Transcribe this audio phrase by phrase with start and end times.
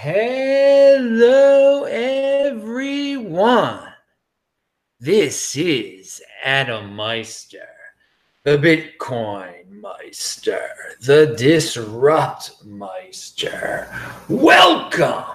[0.00, 3.80] Hello, everyone.
[5.00, 7.66] This is Adam Meister,
[8.44, 13.92] the Bitcoin Meister, the Disrupt Meister.
[14.28, 15.34] Welcome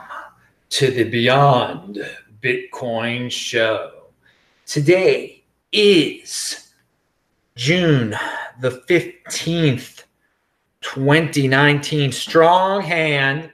[0.70, 2.00] to the Beyond
[2.42, 4.04] Bitcoin Show.
[4.66, 5.44] Today
[5.74, 6.70] is
[7.58, 8.16] June
[8.62, 10.04] the 15th,
[10.80, 12.14] 2019.
[12.14, 13.53] Strong hand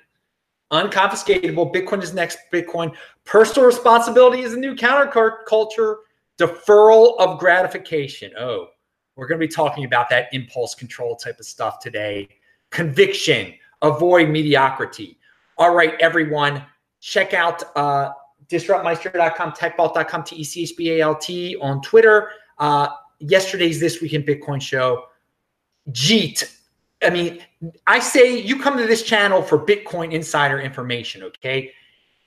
[0.72, 1.74] unconfiscatable.
[1.74, 2.94] Bitcoin is next Bitcoin.
[3.26, 5.98] Personal responsibility is a new counterculture.
[6.38, 8.32] Deferral of gratification.
[8.38, 8.68] Oh,
[9.16, 12.30] we're going to be talking about that impulse control type of stuff today.
[12.70, 13.54] Conviction.
[13.82, 15.18] Avoid mediocrity.
[15.58, 16.64] All right, everyone,
[17.02, 18.12] check out uh,
[18.50, 22.30] disruptmeister.com, techbalt.com, T E C H B A L T on Twitter.
[22.58, 22.88] Uh,
[23.20, 25.06] yesterday's This Week in Bitcoin show.
[25.92, 26.59] Jeet
[27.02, 27.42] I mean,
[27.88, 31.72] I say you come to this channel for Bitcoin insider information, okay?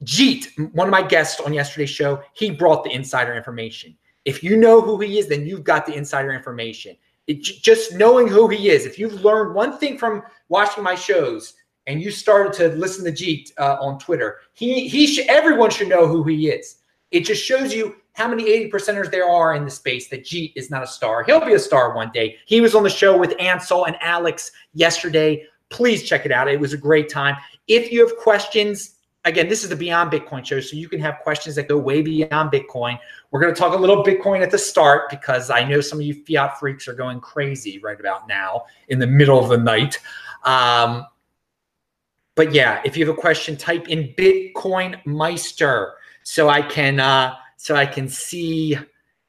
[0.04, 3.96] Jeet, one of my guests on yesterday's show, he brought the insider information.
[4.24, 6.96] If you know who he is, then you've got the insider information.
[7.26, 11.54] It, just knowing who he is, if you've learned one thing from watching my shows
[11.86, 15.88] and you started to listen to Jeet uh, on Twitter, he he sh- everyone should
[15.88, 16.76] know who he is.
[17.10, 20.52] It just shows you how many 80 percenters there are in the space that Jeet
[20.54, 21.22] is not a star.
[21.24, 22.36] He'll be a star one day.
[22.46, 25.44] He was on the show with Ansel and Alex yesterday.
[25.70, 26.48] Please check it out.
[26.48, 27.36] It was a great time.
[27.68, 31.20] If you have questions, again, this is the Beyond Bitcoin show, so you can have
[31.20, 32.98] questions that go way beyond Bitcoin.
[33.30, 36.04] We're going to talk a little Bitcoin at the start because I know some of
[36.04, 39.98] you fiat freaks are going crazy right about now in the middle of the night.
[40.44, 41.06] Um,
[42.34, 47.34] but yeah, if you have a question, type in Bitcoin Meister so I can uh,
[47.62, 48.76] so I can see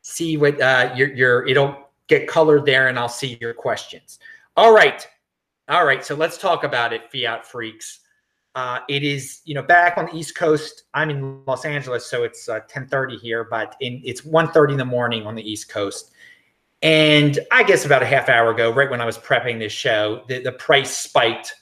[0.01, 4.17] see what uh, your your it'll get colored there, and I'll see your questions.
[4.57, 5.07] All right,
[5.69, 6.03] all right.
[6.03, 7.99] So let's talk about it, fiat freaks.
[8.55, 10.85] Uh, it is you know back on the East Coast.
[10.95, 14.85] I'm in Los Angeles, so it's uh, 10:30 here, but in it's 1:30 in the
[14.85, 16.09] morning on the East Coast.
[16.81, 20.23] And I guess about a half hour ago, right when I was prepping this show,
[20.27, 21.53] the, the price spiked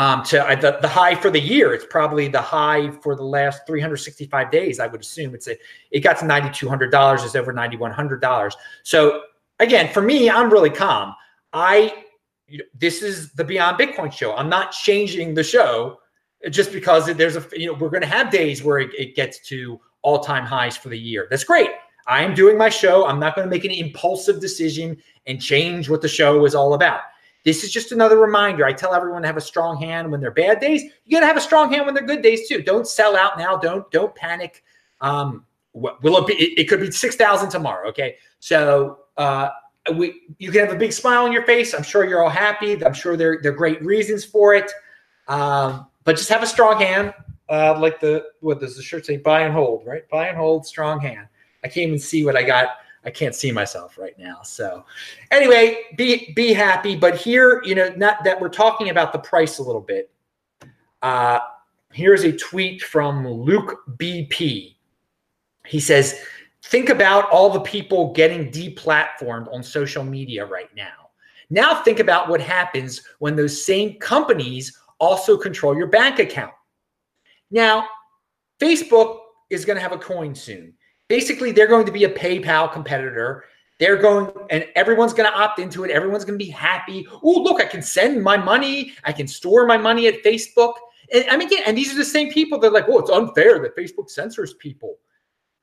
[0.00, 1.74] um, to the, the high for the year.
[1.74, 4.80] It's probably the high for the last 365 days.
[4.80, 5.58] I would assume it's a,
[5.90, 7.22] it got to $9,200.
[7.22, 8.52] It's over $9,100.
[8.82, 9.24] So
[9.58, 11.14] again, for me, I'm really calm.
[11.52, 12.06] I,
[12.72, 14.34] this is the Beyond Bitcoin show.
[14.34, 15.98] I'm not changing the show
[16.48, 19.38] just because there's a, you know, we're going to have days where it, it gets
[19.48, 21.26] to all time highs for the year.
[21.28, 21.72] That's great.
[22.06, 23.06] I am doing my show.
[23.06, 24.96] I'm not going to make an impulsive decision
[25.26, 27.02] and change what the show is all about.
[27.44, 28.66] This is just another reminder.
[28.66, 30.82] I tell everyone to have a strong hand when they're bad days.
[31.04, 32.62] You got to have a strong hand when they're good days too.
[32.62, 33.56] Don't sell out now.
[33.56, 34.62] Don't don't panic.
[35.00, 36.34] Um, will it be?
[36.34, 37.88] It, it could be six thousand tomorrow.
[37.88, 39.48] Okay, so uh,
[39.94, 41.74] we you can have a big smile on your face.
[41.74, 42.84] I'm sure you're all happy.
[42.84, 44.70] I'm sure there there are great reasons for it.
[45.28, 47.14] Um, but just have a strong hand.
[47.48, 49.16] Uh, like the what does the shirt say?
[49.16, 50.08] Buy and hold, right?
[50.10, 51.26] Buy and hold, strong hand.
[51.64, 52.68] I can't even see what I got
[53.04, 54.42] I can't see myself right now.
[54.42, 54.84] So
[55.30, 56.96] anyway, be be happy.
[56.96, 60.10] But here, you know, not that we're talking about the price a little bit.
[61.02, 61.38] Uh,
[61.92, 64.74] here's a tweet from Luke BP.
[65.66, 66.20] He says,
[66.64, 71.10] think about all the people getting deplatformed on social media right now.
[71.48, 76.52] Now think about what happens when those same companies also control your bank account.
[77.50, 77.86] Now,
[78.60, 79.18] Facebook
[79.48, 80.74] is going to have a coin soon
[81.10, 83.44] basically they're going to be a PayPal competitor.
[83.80, 85.90] They're going and everyone's going to opt into it.
[85.90, 87.06] Everyone's going to be happy.
[87.22, 88.94] Oh, look, I can send my money.
[89.04, 90.74] I can store my money at Facebook.
[91.12, 93.10] And I mean, again, and these are the same people that are like, oh, it's
[93.10, 94.98] unfair that Facebook censors people.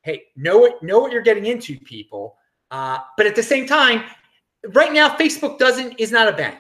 [0.02, 2.38] Hey, know what know what you're getting into, people.
[2.70, 4.04] Uh, but at the same time,
[4.74, 6.60] right now, Facebook doesn't is not a bank,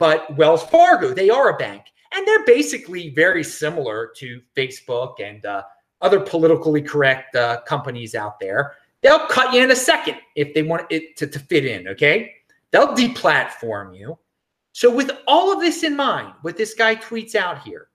[0.00, 5.44] but Wells Fargo, they are a bank, and they're basically very similar to Facebook and
[5.46, 5.62] uh,
[6.00, 8.74] other politically correct uh, companies out there.
[9.02, 12.34] They'll cut you in a second if they want it to, to fit in, okay?
[12.70, 14.18] They'll deplatform you.
[14.72, 17.88] So, with all of this in mind, what this guy tweets out here,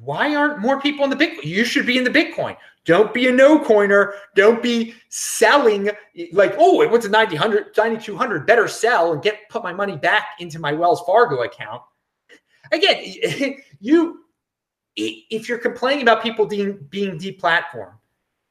[0.00, 1.44] why aren't more people in the Bitcoin?
[1.44, 2.56] You should be in the Bitcoin.
[2.84, 4.14] Don't be a no coiner.
[4.34, 5.90] Don't be selling
[6.32, 8.46] like, oh, it went to 900, 9200.
[8.46, 11.82] Better sell and get put my money back into my Wells Fargo account.
[12.72, 13.14] Again,
[13.80, 14.24] you
[14.96, 17.94] if you're complaining about people being being deplatformed,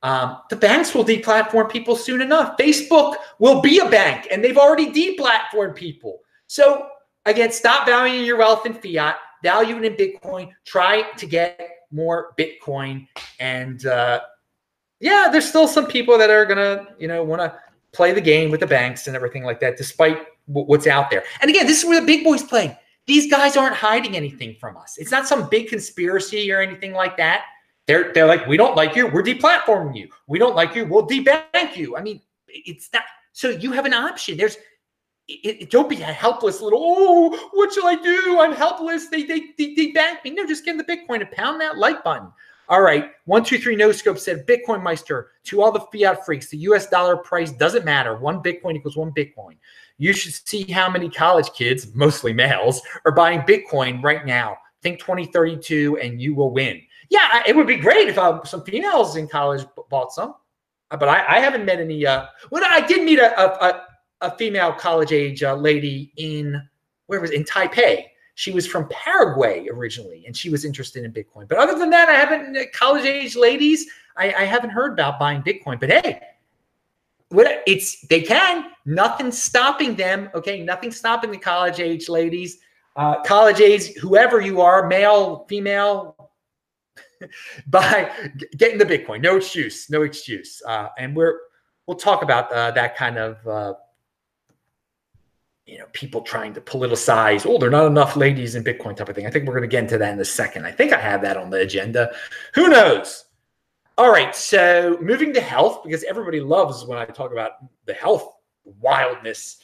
[0.04, 2.58] um, the banks will deplatform people soon enough.
[2.58, 6.20] Facebook will be a bank, and they've already deplatformed people.
[6.48, 6.88] So
[7.26, 10.52] again, stop valuing your wealth in fiat, value it in Bitcoin.
[10.66, 11.60] Try to get
[11.92, 13.08] more Bitcoin,
[13.40, 14.22] and uh,
[15.00, 17.54] yeah, there's still some people that are gonna, you know, want to
[17.92, 20.18] play the game with the banks and everything like that, despite
[20.48, 21.24] w- what's out there.
[21.42, 22.78] And again, this is where the big boys play.
[23.12, 24.98] These guys aren't hiding anything from us.
[24.98, 27.44] It's not some big conspiracy or anything like that.
[27.86, 30.08] They're they're like, we don't like you, we're deplatforming you.
[30.28, 31.98] We don't like you, we'll debank you.
[31.98, 33.04] I mean, it's not.
[33.34, 34.38] So you have an option.
[34.38, 34.56] There's
[35.28, 36.80] it, it, don't be a helpless little.
[36.82, 38.40] Oh, what shall I do?
[38.40, 39.10] I'm helpless.
[39.10, 40.30] They they they, they bank me.
[40.30, 42.32] No, just in the Bitcoin and pound that like button.
[42.72, 46.48] All right, one two three no scope said Bitcoin Meister to all the fiat freaks.
[46.48, 46.88] The U.S.
[46.88, 48.16] dollar price doesn't matter.
[48.16, 49.58] One Bitcoin equals one Bitcoin.
[49.98, 54.56] You should see how many college kids, mostly males, are buying Bitcoin right now.
[54.82, 56.82] Think 2032 and you will win.
[57.10, 60.36] Yeah, it would be great if uh, some females in college bought some,
[60.92, 62.06] uh, but I, I haven't met any.
[62.06, 63.86] Uh, well, I did meet a, a,
[64.22, 66.70] a female college age uh, lady in
[67.08, 67.36] where was it?
[67.36, 68.06] in Taipei.
[68.36, 71.48] She was from Paraguay originally, and she was interested in Bitcoin.
[71.48, 73.88] But other than that, I haven't uh, college age ladies.
[74.18, 75.80] I, I haven't heard about buying Bitcoin.
[75.80, 76.22] But hey,
[77.32, 82.60] what it's they can nothing stopping them okay nothing stopping the college age ladies
[82.98, 86.32] uh, college age whoever you are male female
[87.68, 88.12] by
[88.58, 91.40] getting the bitcoin no excuse no excuse uh, and we're
[91.88, 93.74] we'll talk about uh, that kind of uh,
[95.72, 99.10] you know people trying to politicize oh there are not enough ladies in bitcoin type
[99.10, 100.92] of thing i think we're going to get into that in a second i think
[100.92, 102.14] i have that on the agenda
[102.54, 103.26] who knows
[103.98, 107.52] all right, so moving to health, because everybody loves when I talk about
[107.86, 108.34] the health
[108.64, 109.58] wildness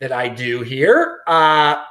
[0.00, 1.20] that I do here.
[1.26, 1.82] Uh,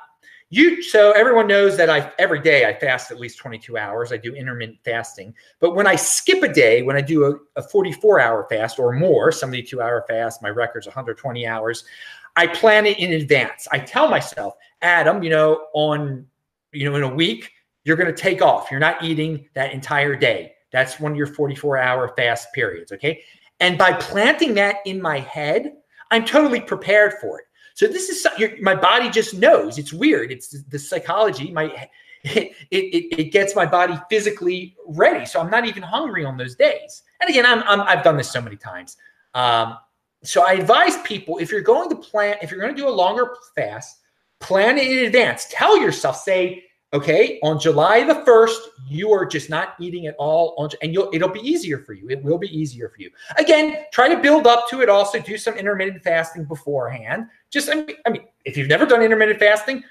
[0.49, 4.11] you so everyone knows that I every day I fast at least 22 hours.
[4.11, 7.61] I do intermittent fasting, but when I skip a day, when I do a, a
[7.61, 11.85] 44 hour fast or more, 72 hour fast, my record's 120 hours.
[12.35, 13.67] I plan it in advance.
[13.71, 16.25] I tell myself, Adam, you know, on
[16.71, 17.51] you know in a week
[17.85, 18.71] you're going to take off.
[18.71, 22.91] You're not eating that entire day that's one of your 44 hour fast periods.
[22.91, 23.23] Okay.
[23.61, 25.73] And by planting that in my head,
[26.11, 27.45] I'm totally prepared for it.
[27.75, 28.27] So this is
[28.61, 29.77] my body just knows.
[29.77, 30.31] It's weird.
[30.31, 31.51] It's the psychology.
[31.51, 31.87] My
[32.23, 35.25] it, it, it gets my body physically ready.
[35.25, 37.03] So I'm not even hungry on those days.
[37.21, 38.97] And again, I'm, I'm I've done this so many times.
[39.33, 39.77] Um,
[40.23, 42.91] so I advise people if you're going to plan, if you're going to do a
[42.91, 43.99] longer fast,
[44.39, 45.47] plan it in advance.
[45.49, 50.53] Tell yourself, say, Okay, on July the 1st, you are just not eating at all
[50.59, 52.07] on and you'll it'll be easier for you.
[52.09, 53.09] It will be easier for you.
[53.39, 57.25] Again, try to build up to it also do some intermittent fasting beforehand.
[57.49, 59.83] Just I mean, I mean if you've never done intermittent fasting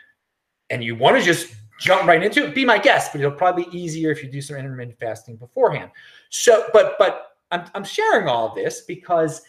[0.71, 3.65] and you want to just jump right into it, be my guest, but it'll probably
[3.65, 5.91] be easier if you do some intermittent fasting beforehand.
[6.31, 9.43] So, but but I'm I'm sharing all this because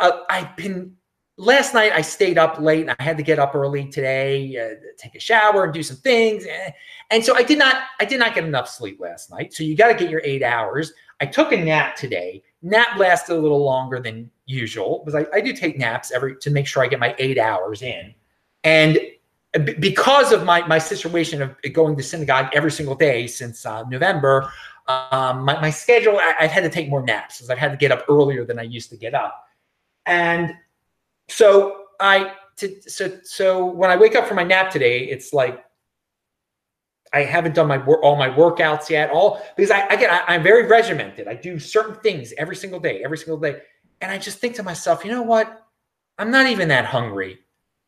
[0.00, 0.96] uh, I've been
[1.36, 4.74] last night I stayed up late and I had to get up early today, uh,
[4.98, 6.44] take a shower and do some things.
[6.46, 6.70] Eh,
[7.10, 9.52] and so I did not I did not get enough sleep last night.
[9.52, 10.92] So you got to get your 8 hours.
[11.20, 12.42] I took a nap today.
[12.62, 16.50] Nap lasted a little longer than usual because I, I do take naps every to
[16.50, 18.14] make sure I get my 8 hours in.
[18.64, 18.98] And
[19.80, 24.52] because of my my situation of going to synagogue every single day since uh, November,
[24.88, 27.76] um, my, my schedule I, have had to take more naps because I've had to
[27.76, 29.46] get up earlier than I used to get up.
[30.06, 30.54] And
[31.28, 35.64] so I to, so so when I wake up from my nap today, it's like
[37.12, 39.10] I haven't done my all my workouts yet.
[39.10, 41.28] All because I again I, I'm very regimented.
[41.28, 43.60] I do certain things every single day, every single day,
[44.00, 45.66] and I just think to myself, you know what?
[46.18, 47.38] I'm not even that hungry.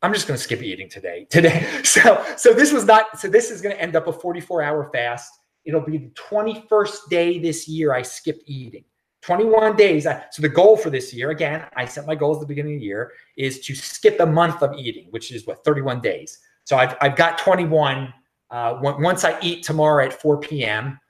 [0.03, 1.27] I'm just going to skip eating today.
[1.31, 3.21] Today, so so this was not.
[3.21, 5.33] So this is going to end up a 44 hour fast.
[5.65, 8.85] It'll be the 21st day this year I skipped eating.
[9.23, 10.05] 21 days.
[10.05, 12.81] So the goal for this year, again, I set my goal at the beginning of
[12.81, 16.41] the year, is to skip a month of eating, which is what 31 days.
[16.65, 18.13] So I've I've got 21.
[18.51, 21.01] Uh, once I eat tomorrow at 4 p.m.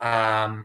[0.00, 0.64] Um,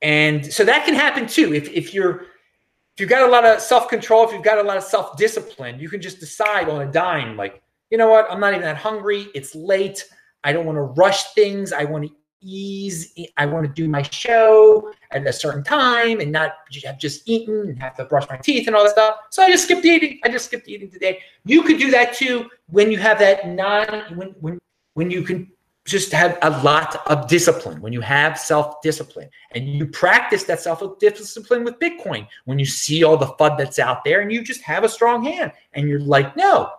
[0.00, 1.52] and so that can happen too.
[1.52, 4.62] If if you're if you've got a lot of self control, if you've got a
[4.62, 8.26] lot of self discipline, you can just decide on a dime, like you know what,
[8.30, 9.28] I'm not even that hungry.
[9.34, 10.04] It's late.
[10.44, 11.72] I don't want to rush things.
[11.72, 13.14] I want to ease.
[13.36, 16.54] I want to do my show at a certain time and not
[16.84, 19.16] have just eaten and have to brush my teeth and all that stuff.
[19.30, 20.20] So I just skipped eating.
[20.24, 21.20] I just skipped eating today.
[21.44, 24.58] You could do that too when you have that non when when
[24.94, 25.50] when you can
[25.86, 31.64] just have a lot of discipline when you have self-discipline and you practice that self-discipline
[31.64, 34.84] with bitcoin when you see all the fud that's out there and you just have
[34.84, 36.70] a strong hand and you're like no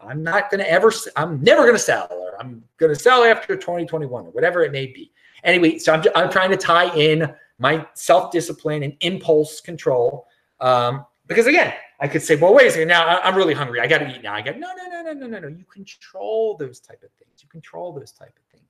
[0.00, 3.22] i'm not going to ever i'm never going to sell or I'm going to sell
[3.22, 5.12] after 2021 or whatever it may be.
[5.44, 10.26] Anyway, so I'm, I'm trying to tie in my self discipline and impulse control.
[10.60, 12.88] Um, because again, I could say, well, wait a second.
[12.88, 13.80] Now I'm really hungry.
[13.80, 14.34] I got to eat now.
[14.34, 15.48] I got no, no, no, no, no, no, no.
[15.48, 17.42] You control those type of things.
[17.42, 18.66] You control those type of things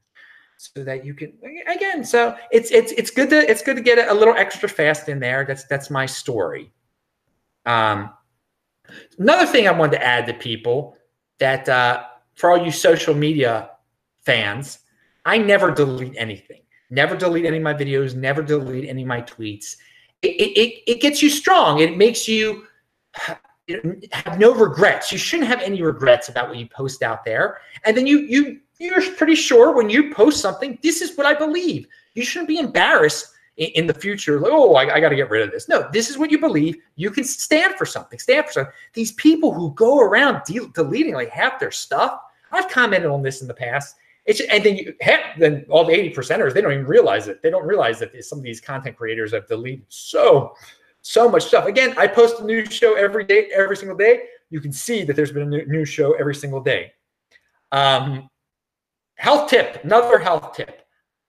[0.56, 1.32] so that you can
[1.68, 2.04] again.
[2.04, 5.20] So it's it's it's good to it's good to get a little extra fast in
[5.20, 5.44] there.
[5.44, 6.70] That's that's my story.
[7.66, 8.10] Um,
[9.18, 10.96] another thing I wanted to add to people
[11.40, 12.04] that uh,
[12.34, 13.70] for all you social media
[14.20, 14.78] fans,
[15.24, 16.60] I never delete anything.
[16.90, 18.14] Never delete any of my videos.
[18.14, 19.76] Never delete any of my tweets.
[20.22, 21.80] It it, it gets you strong.
[21.80, 22.64] It makes you
[24.12, 25.12] have no regrets.
[25.12, 27.58] You shouldn't have any regrets about what you post out there.
[27.84, 31.34] And then you you you're pretty sure when you post something, this is what I
[31.34, 31.86] believe.
[32.14, 34.40] You shouldn't be embarrassed in, the future.
[34.40, 35.68] Like, oh, I, I got to get rid of this.
[35.68, 36.76] No, this is what you believe.
[36.96, 38.18] You can stand for something.
[38.18, 38.72] Stand for something.
[38.94, 42.20] These people who go around de- deleting like half their stuff.
[42.52, 43.96] I've commented on this in the past.
[44.26, 47.42] It's and then you have then all the 80 percenters, they don't even realize it.
[47.42, 50.54] They don't realize that some of these content creators have deleted so
[51.02, 51.66] so much stuff.
[51.66, 54.24] Again, I post a new show every day, every single day.
[54.50, 56.92] You can see that there's been a new, new show every single day.
[57.72, 58.28] Um,
[59.14, 60.79] health tip, another health tip.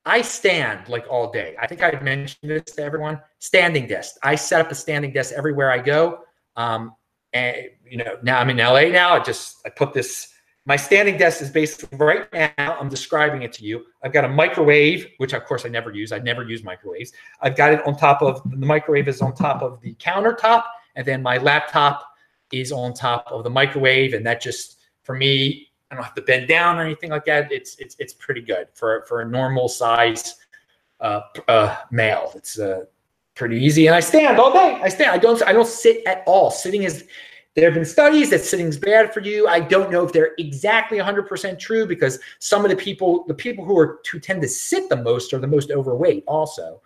[0.05, 1.55] I stand like all day.
[1.61, 3.21] I think I mentioned this to everyone.
[3.39, 4.15] Standing desk.
[4.23, 6.19] I set up a standing desk everywhere I go.
[6.55, 6.95] Um,
[7.33, 7.55] and
[7.89, 9.13] you know, now I'm in LA now.
[9.13, 10.31] I just I put this
[10.65, 13.85] my standing desk is basically right now, I'm describing it to you.
[14.03, 16.11] I've got a microwave, which of course I never use.
[16.11, 17.13] I never use microwaves.
[17.41, 20.63] I've got it on top of the microwave is on top of the countertop,
[20.95, 22.05] and then my laptop
[22.51, 24.13] is on top of the microwave.
[24.13, 27.51] And that just for me, I don't have to bend down or anything like that.
[27.51, 30.37] It's it's it's pretty good for for a normal size
[31.01, 32.31] uh, uh, male.
[32.33, 32.85] It's uh,
[33.35, 34.79] pretty easy, and I stand all day.
[34.81, 35.11] I stand.
[35.11, 36.49] I don't I don't sit at all.
[36.49, 37.05] Sitting is
[37.55, 39.47] there have been studies that sitting's bad for you.
[39.47, 43.65] I don't know if they're exactly 100% true because some of the people, the people
[43.65, 46.23] who are who tend to sit the most, are the most overweight.
[46.27, 46.81] Also,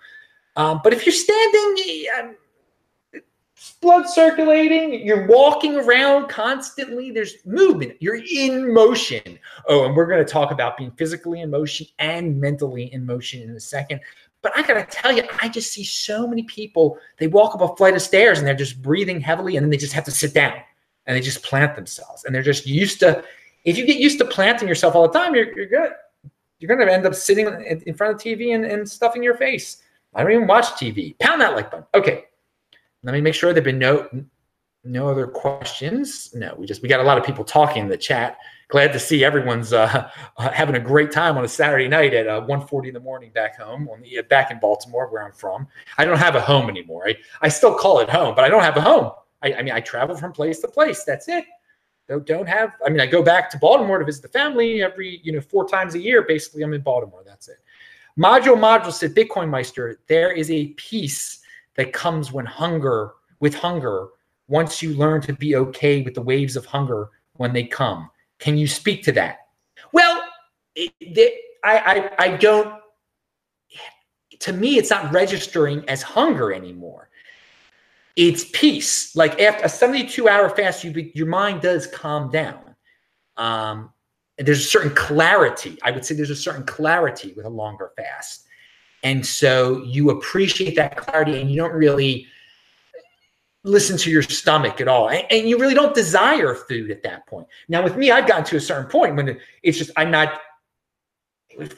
[0.56, 2.36] um, but if you're standing, um,
[3.82, 7.12] blood circulating, you're walking around constantly.
[7.12, 7.94] There's movement.
[8.00, 9.40] You're in motion.
[9.68, 13.42] Oh, and we're going to talk about being physically in motion and mentally in motion
[13.42, 14.02] in a second.
[14.46, 17.00] But I gotta tell you, I just see so many people.
[17.18, 19.78] They walk up a flight of stairs and they're just breathing heavily, and then they
[19.78, 20.54] just have to sit down
[21.08, 22.26] and they just plant themselves.
[22.26, 23.24] And they're just used to.
[23.64, 25.94] If you get used to planting yourself all the time, you're, you're good.
[26.60, 27.48] You're gonna end up sitting
[27.88, 29.82] in front of TV and, and stuffing your face.
[30.14, 31.18] I don't even watch TV.
[31.18, 31.88] Pound that like button.
[31.96, 32.26] Okay.
[33.06, 34.10] Let me make sure there've been no
[34.84, 36.32] no other questions.
[36.36, 39.00] No, we just we got a lot of people talking in the chat glad to
[39.00, 42.94] see everyone's uh, having a great time on a Saturday night at uh, 1.40 in
[42.94, 45.68] the morning back home, on the, back in Baltimore, where I'm from.
[45.98, 47.08] I don't have a home anymore.
[47.08, 49.12] I, I still call it home, but I don't have a home.
[49.42, 51.04] I, I mean, I travel from place to place.
[51.04, 51.46] That's it.
[52.08, 55.20] Don't, don't have, I mean, I go back to Baltimore to visit the family every,
[55.24, 56.24] you know, four times a year.
[56.24, 57.24] Basically, I'm in Baltimore.
[57.26, 57.58] That's it.
[58.18, 61.42] Module Module said, Bitcoin Meister, there is a peace
[61.76, 64.08] that comes when hunger, with hunger,
[64.48, 68.10] once you learn to be okay with the waves of hunger when they come.
[68.40, 69.48] Can you speak to that?
[69.92, 70.24] Well,
[70.76, 72.82] it, I, I, I don't.
[74.40, 77.10] To me, it's not registering as hunger anymore.
[78.16, 79.16] It's peace.
[79.16, 82.76] Like after a 72 hour fast, you your mind does calm down.
[83.38, 83.92] Um,
[84.38, 85.78] and there's a certain clarity.
[85.84, 88.46] I would say there's a certain clarity with a longer fast.
[89.06, 92.26] And so you appreciate that clarity and you don't really
[93.64, 95.10] listen to your stomach at all.
[95.10, 97.48] And, and, you really don't desire food at that point.
[97.70, 100.42] Now, with me, I've gotten to a certain point when it's just, I'm not,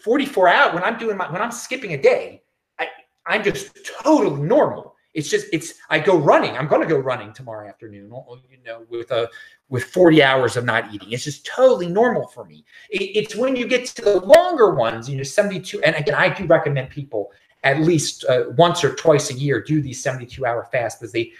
[0.02, 2.44] 44 out when I'm doing my, when I'm skipping a day,
[2.80, 2.88] I,
[3.26, 4.96] I'm just totally normal.
[5.18, 6.56] It's just, it's, I go running.
[6.56, 8.12] I'm going to go running tomorrow afternoon,
[8.52, 9.28] you know, with a,
[9.68, 11.12] with 40 hours of not eating.
[11.12, 12.64] It's just totally normal for me.
[12.92, 15.82] It, it's when you get to the longer ones, you know, 72.
[15.82, 17.32] And again, I do recommend people
[17.64, 21.32] at least uh, once or twice a year do these 72 hour fasts because they,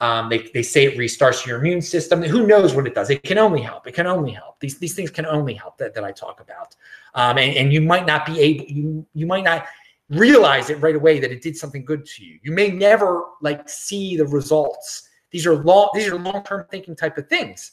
[0.00, 2.22] um, they, they say it restarts your immune system.
[2.22, 3.10] Who knows what it does?
[3.10, 3.86] It can only help.
[3.86, 4.58] It can only help.
[4.60, 6.74] These, these things can only help that, that I talk about.
[7.14, 9.66] Um, and, and you might not be able, you, you might not
[10.10, 12.38] realize it right away that it did something good to you.
[12.42, 15.08] You may never like see the results.
[15.30, 17.72] These are long, these are long-term thinking type of things.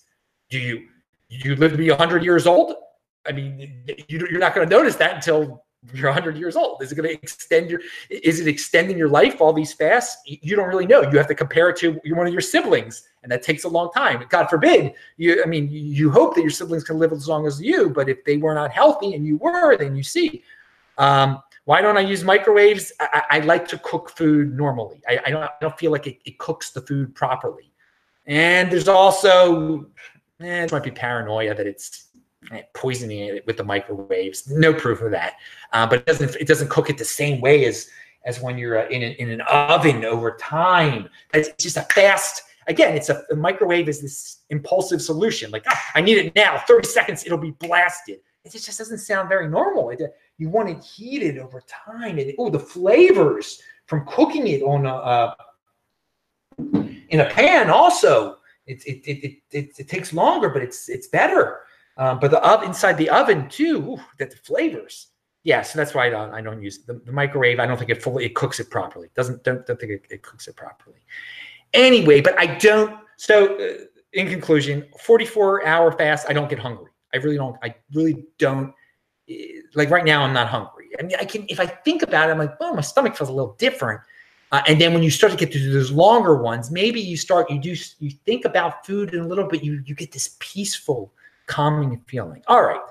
[0.49, 0.87] Do you,
[1.29, 2.75] you live to be 100 years old?
[3.27, 5.63] I mean, you, you're not going to notice that until
[5.93, 9.41] you're 100 years old is it going to extend your is it extending your life
[9.41, 12.31] all these fasts you don't really know you have to compare it to one of
[12.31, 16.35] your siblings and that takes a long time god forbid you i mean you hope
[16.35, 19.13] that your siblings can live as long as you but if they were not healthy
[19.13, 20.41] and you were then you see
[20.97, 25.29] um, why don't i use microwaves i, I like to cook food normally i, I,
[25.29, 27.71] don't, I don't feel like it, it, cooks the food properly
[28.25, 29.87] and there's also
[30.41, 32.07] eh, it might be paranoia that it's
[32.73, 34.49] poisoning it with the microwaves.
[34.49, 35.33] No proof of that,
[35.71, 37.89] uh, but it doesn't it doesn't cook it the same way as
[38.25, 41.09] as when you're uh, in an, in an oven over time.
[41.33, 42.43] It's just a fast.
[42.67, 45.51] Again, it's a, a microwave is this impulsive solution.
[45.51, 48.19] Like ah, I need it now, thirty seconds, it'll be blasted.
[48.45, 49.89] It just doesn't sound very normal.
[49.91, 50.01] It,
[50.37, 52.19] you want it heated over time.
[52.19, 55.35] And oh, the flavors from cooking it on a uh,
[57.09, 58.37] in a pan also.
[58.65, 61.59] It, it, it, it, it, takes longer, but it's it's better.
[61.97, 65.07] Um, but the oven inside the oven too, ooh, that the flavors.
[65.43, 67.59] Yeah, so that's why I don't, I don't use the, the, microwave.
[67.59, 69.09] I don't think it fully it cooks it properly.
[69.15, 70.99] Doesn't don't, don't think it, it cooks it properly.
[71.73, 72.97] Anyway, but I don't.
[73.17, 73.83] So uh,
[74.13, 76.27] in conclusion, 44 hour fast.
[76.29, 76.92] I don't get hungry.
[77.13, 77.57] I really don't.
[77.63, 78.73] I really don't.
[79.29, 80.89] Eh, like right now, I'm not hungry.
[80.99, 83.29] I mean, I can if I think about it, I'm like, oh, my stomach feels
[83.29, 84.01] a little different.
[84.51, 87.49] Uh, and then when you start to get to those longer ones, maybe you start
[87.49, 89.63] you do you think about food in a little bit.
[89.63, 91.11] You you get this peaceful,
[91.47, 92.43] calming feeling.
[92.47, 92.81] All right,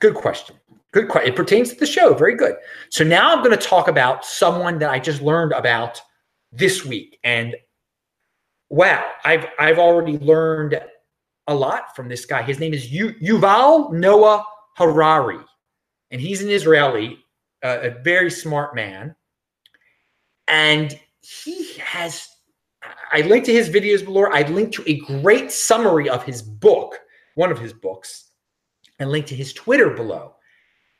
[0.00, 0.56] good question.
[0.92, 1.32] Good question.
[1.32, 2.12] It pertains to the show.
[2.12, 2.56] Very good.
[2.90, 6.02] So now I'm going to talk about someone that I just learned about
[6.52, 7.56] this week, and
[8.68, 10.78] wow, I've I've already learned
[11.46, 12.42] a lot from this guy.
[12.42, 14.44] His name is Yuval Noah
[14.76, 15.40] Harari,
[16.10, 17.18] and he's an Israeli,
[17.62, 19.14] uh, a very smart man
[20.52, 22.28] and he has,
[23.10, 24.26] I linked to his videos below.
[24.30, 26.98] I linked to a great summary of his book,
[27.34, 28.30] one of his books,
[28.98, 30.34] and linked to his Twitter below.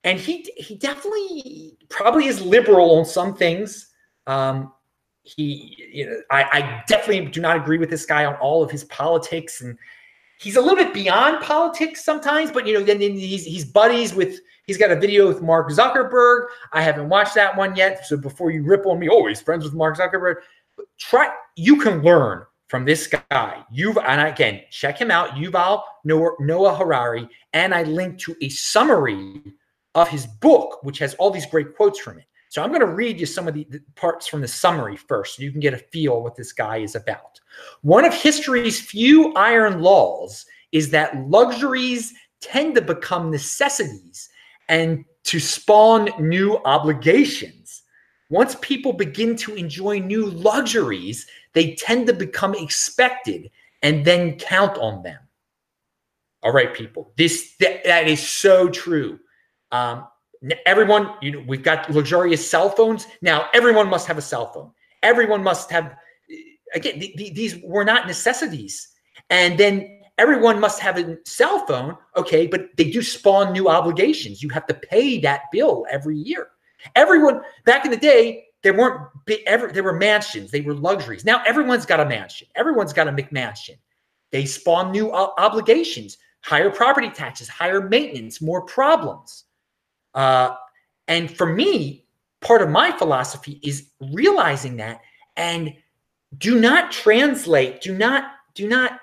[0.05, 3.89] And he he definitely probably is liberal on some things.
[4.27, 4.73] Um,
[5.23, 8.71] he, you know, I, I definitely do not agree with this guy on all of
[8.71, 9.79] his politics, and
[10.43, 12.51] he's a little bit beyond politics sometimes.
[12.51, 16.47] But you know, then he's he's buddies with He's got a video with Mark Zuckerberg.
[16.73, 18.07] I haven't watched that one yet.
[18.07, 20.37] So before you rip on me, oh, he's friends with Mark Zuckerberg.
[20.99, 23.65] Try you can learn from this guy.
[23.71, 29.43] You've and again, check him out, Yuval Noah Harari, and I linked to a summary
[29.95, 32.25] of his book, which has all these great quotes from it.
[32.49, 35.43] So I'm going to read you some of the parts from the summary first, so
[35.43, 37.41] you can get a feel what this guy is about.
[37.83, 44.29] One of history's few iron laws is that luxuries tend to become necessities
[44.69, 47.83] and to spawn new obligations.
[48.31, 53.51] Once people begin to enjoy new luxuries, they tend to become expected
[53.83, 55.19] and then count on them.
[56.43, 59.21] All right, people, this that, that is so true.
[59.71, 60.07] Um,
[60.67, 63.49] everyone, you know, we've got luxurious cell phones now.
[63.55, 64.71] Everyone must have a cell phone.
[65.03, 65.95] Everyone must have.
[66.75, 68.89] Again, th- th- these were not necessities,
[69.31, 71.97] and then everyone must have a cell phone.
[72.17, 74.43] Okay, but they do spawn new obligations.
[74.43, 76.49] You have to pay that bill every year.
[76.97, 79.01] Everyone back in the day, there weren't
[79.47, 81.25] ever there were mansions, they were luxuries.
[81.25, 82.49] Now everyone's got a mansion.
[82.55, 83.77] Everyone's got a McMansion.
[84.31, 89.45] They spawn new obligations, higher property taxes, higher maintenance, more problems.
[90.15, 90.55] Uh,
[91.09, 92.07] and for me,
[92.41, 95.01] part of my philosophy is realizing that
[95.37, 95.75] and
[96.39, 99.01] do not translate, do not do not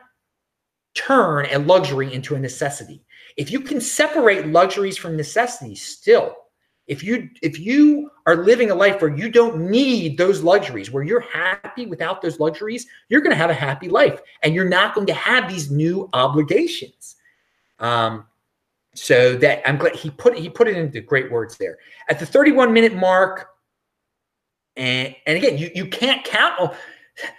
[0.96, 3.04] turn a luxury into a necessity.
[3.38, 6.36] If you can separate luxuries from necessities still,
[6.88, 11.04] if you if you are living a life where you don't need those luxuries, where
[11.04, 14.96] you're happy without those luxuries, you're going to have a happy life and you're not
[14.96, 17.16] going to have these new obligations.
[17.78, 18.26] Um,
[18.96, 21.78] so that I'm glad he put he put it into great words there.
[22.10, 23.50] At the 31 minute mark,
[24.76, 26.74] and and again, you you can't count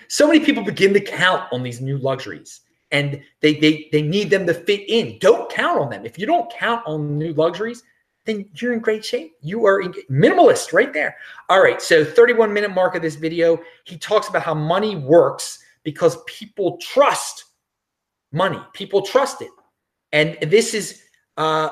[0.08, 2.60] so many people begin to count on these new luxuries
[2.92, 5.18] and they they they need them to fit in.
[5.18, 6.04] Don't count on them.
[6.04, 7.82] If you don't count on new luxuries,
[8.24, 9.34] then you're in great shape.
[9.40, 11.16] You are in, minimalist right there.
[11.48, 15.60] All right, so 31 minute mark of this video, he talks about how money works
[15.82, 17.44] because people trust
[18.32, 18.60] money.
[18.72, 19.50] People trust it,
[20.12, 21.02] and this is
[21.36, 21.70] uh,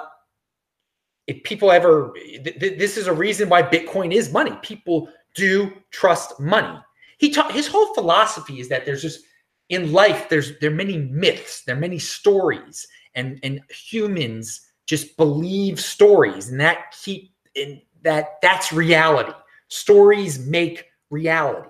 [1.27, 4.57] if people ever th- th- this is a reason why Bitcoin is money.
[4.63, 6.79] People do trust money.
[7.19, 9.21] He taught his whole philosophy is that there's just
[9.69, 15.17] in life there's there are many myths there are many stories and and humans just
[15.19, 19.33] believe stories and that keep in that that's reality.
[19.69, 21.69] Stories make reality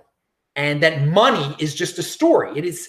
[0.57, 2.57] and that money is just a story.
[2.57, 2.89] It is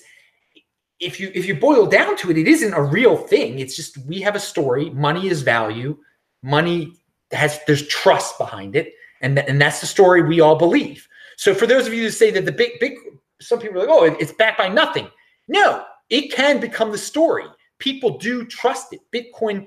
[1.00, 3.60] if you if you boil down to it it isn't a real thing.
[3.60, 4.90] It's just we have a story.
[4.92, 5.98] Money is value.
[6.44, 6.94] Money
[7.32, 11.08] has there's trust behind it and, th- and that's the story we all believe
[11.40, 12.98] so for those of you who say that the big big
[13.40, 15.08] some people are like, oh, it's backed by nothing.
[15.48, 17.46] No, it can become the story.
[17.78, 19.00] People do trust it.
[19.14, 19.66] Bitcoin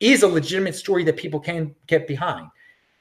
[0.00, 2.46] is a legitimate story that people can get behind.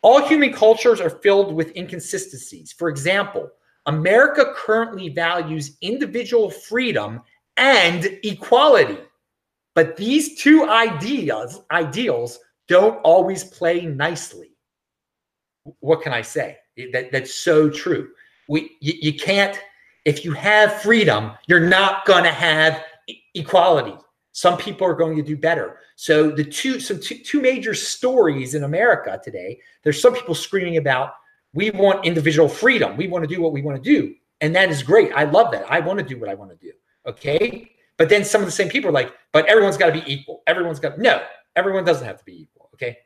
[0.01, 2.73] All human cultures are filled with inconsistencies.
[2.73, 3.49] For example,
[3.85, 7.21] America currently values individual freedom
[7.55, 8.97] and equality.
[9.75, 14.51] But these two ideas, ideals don't always play nicely.
[15.79, 16.57] What can I say?
[16.93, 18.09] That, that's so true.
[18.47, 19.59] We you, you can't
[20.05, 22.83] if you have freedom, you're not going to have
[23.35, 23.95] equality.
[24.31, 25.79] Some people are going to do better.
[25.95, 30.77] So the two some two, two major stories in America today, there's some people screaming
[30.77, 31.13] about
[31.53, 32.95] we want individual freedom.
[32.95, 34.15] We want to do what we want to do.
[34.41, 35.11] And that is great.
[35.13, 35.69] I love that.
[35.69, 36.71] I want to do what I want to do.
[37.05, 37.71] Okay?
[37.97, 40.41] But then some of the same people are like, but everyone's got to be equal.
[40.47, 41.21] Everyone's got no.
[41.55, 42.69] Everyone doesn't have to be equal.
[42.75, 42.97] Okay.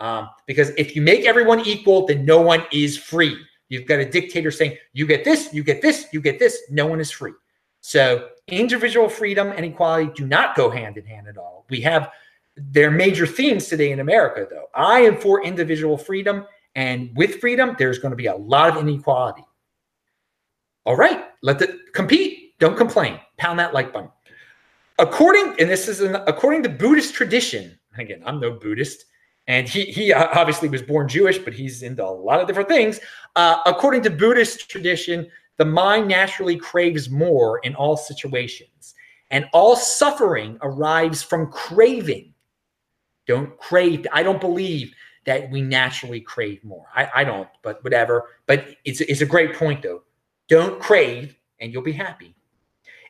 [0.00, 3.36] Um, because if you make everyone equal, then no one is free.
[3.68, 6.58] You've got a dictator saying, you get this, you get this, you get this.
[6.70, 7.32] No one is free.
[7.82, 11.66] So individual freedom and equality do not go hand in hand at all.
[11.70, 12.10] We have
[12.56, 14.66] their major themes today in America, though.
[14.74, 18.76] I am for individual freedom, and with freedom, there's going to be a lot of
[18.76, 19.44] inequality.
[20.84, 22.58] All right, let it compete.
[22.58, 23.20] Don't complain.
[23.38, 24.10] Pound that like button.
[24.98, 27.78] According, and this is an, according to Buddhist tradition.
[27.96, 29.06] Again, I'm no Buddhist,
[29.50, 33.00] and he he obviously was born Jewish, but he's into a lot of different things.
[33.34, 38.94] Uh, according to Buddhist tradition, the mind naturally craves more in all situations,
[39.32, 42.32] and all suffering arrives from craving.
[43.26, 44.06] Don't crave.
[44.12, 44.94] I don't believe
[45.26, 46.86] that we naturally crave more.
[46.94, 48.28] I, I don't, but whatever.
[48.46, 50.02] But it's, it's a great point, though.
[50.48, 52.36] Don't crave, and you'll be happy.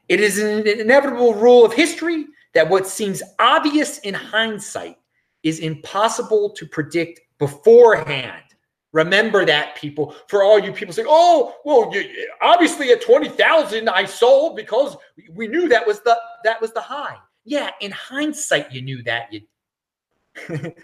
[0.08, 2.24] It is an inevitable rule of history
[2.54, 4.96] that what seems obvious in hindsight
[5.42, 8.42] is impossible to predict beforehand.
[8.92, 10.14] Remember that, people.
[10.28, 14.96] For all you people saying, "Oh, well, you, obviously at twenty thousand I sold because
[15.32, 19.32] we knew that was the that was the high." Yeah, in hindsight, you knew that.
[19.32, 19.42] You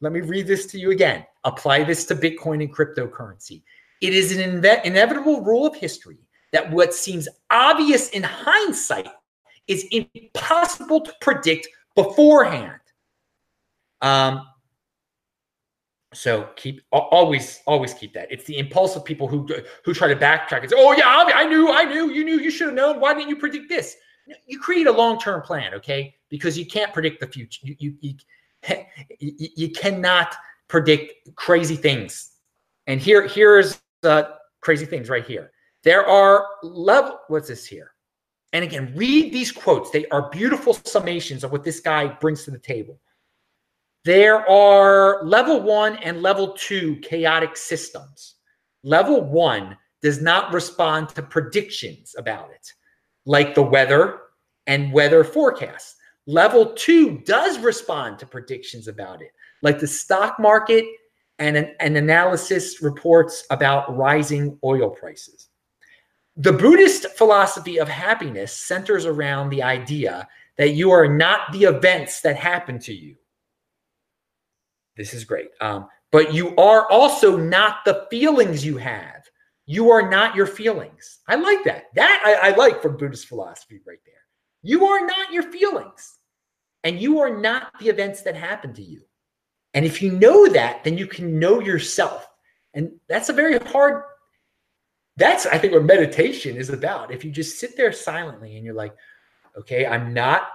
[0.00, 1.24] let me read this to you again.
[1.44, 3.62] Apply this to Bitcoin and cryptocurrency.
[4.00, 6.18] It is an inve- inevitable rule of history
[6.52, 9.08] that what seems obvious in hindsight
[9.68, 12.80] is impossible to predict beforehand.
[14.02, 14.46] Um,
[16.14, 18.30] so keep always always keep that.
[18.30, 19.48] It's the impulsive people who
[19.84, 22.50] who try to backtrack and say, "Oh yeah, I knew, I knew, you knew, you
[22.50, 23.00] should have known.
[23.00, 23.96] Why didn't you predict this?"
[24.46, 26.14] You create a long term plan, okay?
[26.28, 27.66] Because you can't predict the future.
[27.66, 28.14] You you you,
[29.56, 30.34] you cannot
[30.68, 32.32] predict crazy things.
[32.86, 35.50] And here here's the crazy things right here.
[35.82, 37.20] There are level.
[37.28, 37.92] What's this here?
[38.52, 39.90] And again, read these quotes.
[39.90, 43.00] They are beautiful summations of what this guy brings to the table.
[44.04, 48.34] There are level one and level two chaotic systems.
[48.82, 52.72] Level one does not respond to predictions about it,
[53.26, 54.22] like the weather
[54.66, 55.94] and weather forecasts.
[56.26, 59.30] Level two does respond to predictions about it,
[59.62, 60.84] like the stock market
[61.38, 65.48] and an, an analysis reports about rising oil prices.
[66.36, 70.26] The Buddhist philosophy of happiness centers around the idea
[70.58, 73.16] that you are not the events that happen to you
[74.96, 75.48] this is great.
[75.60, 79.24] Um, but you are also not the feelings you have.
[79.66, 81.20] You are not your feelings.
[81.28, 81.84] I like that.
[81.94, 84.14] That I, I like from Buddhist philosophy right there.
[84.62, 86.18] You are not your feelings,
[86.84, 89.02] and you are not the events that happen to you.
[89.74, 92.28] And if you know that, then you can know yourself.
[92.74, 94.02] And that's a very hard,
[95.16, 97.10] that's, I think, what meditation is about.
[97.12, 98.94] If you just sit there silently and you're like,
[99.56, 100.48] okay, I'm not,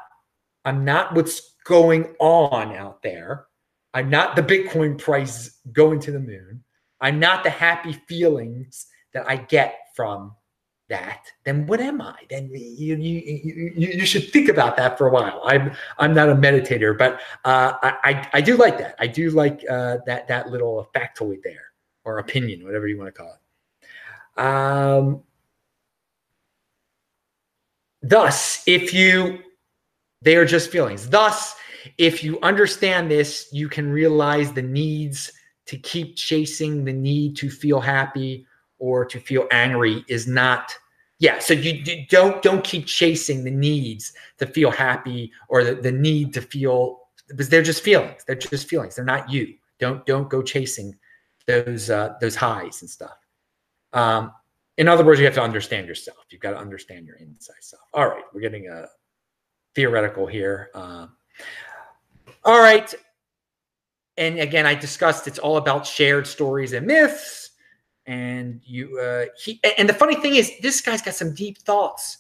[0.66, 3.48] I'm not what's going on out there.
[3.94, 6.64] I'm not the Bitcoin price going to the moon.
[7.02, 10.34] I'm not the happy feelings that I get from
[10.90, 11.26] that.
[11.46, 12.16] Then what am I?
[12.30, 15.42] Then you you you, you should think about that for a while.
[15.46, 18.96] I'm I'm not a meditator, but uh, I I do like that.
[19.00, 21.66] I do like uh, that that little factoid there
[22.06, 24.42] or opinion, whatever you want to call it.
[24.42, 25.24] Um,
[28.02, 29.40] thus, if you
[30.22, 31.10] they are just feelings.
[31.10, 31.56] Thus,
[31.98, 35.32] if you understand this, you can realize the needs
[35.68, 38.46] to keep chasing the need to feel happy
[38.80, 40.74] or to feel angry is not
[41.20, 45.76] yeah so you, you, don't don't keep chasing the needs to feel happy or the,
[45.76, 49.54] the need to feel because they're just feelings they're just feelings they're not you.
[49.80, 50.96] Don't don't go chasing
[51.46, 53.18] those uh, those highs and stuff.
[53.94, 54.32] Um,
[54.78, 56.26] in other words you have to understand yourself.
[56.30, 57.84] You've got to understand your inside self.
[57.94, 58.86] All right we're getting a uh,
[59.76, 60.70] theoretical here.
[60.74, 61.08] Uh,
[62.48, 62.92] all right.
[64.18, 67.52] And again, I discussed it's all about shared stories and myths.
[68.08, 72.20] And you, uh, he, and the funny thing is, this guy's got some deep thoughts.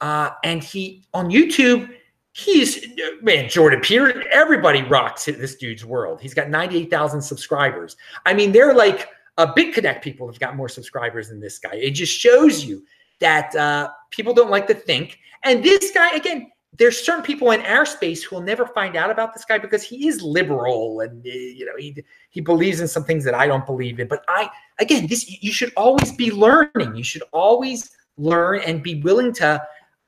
[0.00, 1.88] Uh, and he on YouTube,
[2.32, 2.86] he's
[3.22, 4.28] man, Jordan Peter.
[4.28, 6.20] Everybody rocks this dude's world.
[6.20, 7.96] He's got ninety eight thousand subscribers.
[8.26, 11.76] I mean, they're like uh, BitConnect people have got more subscribers than this guy.
[11.76, 12.84] It just shows you
[13.20, 15.18] that uh, people don't like to think.
[15.44, 19.10] And this guy, again, there's certain people in our space who will never find out
[19.10, 23.04] about this guy because he is liberal and you know he he believes in some
[23.04, 24.08] things that I don't believe in.
[24.08, 26.94] But I again, this you should always be learning.
[26.94, 29.62] You should always learn and be willing to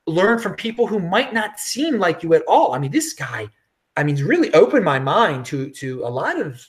[0.07, 2.75] learn from people who might not seem like you at all.
[2.75, 3.49] I mean, this guy,
[3.97, 6.67] I mean, really opened my mind to to a lot of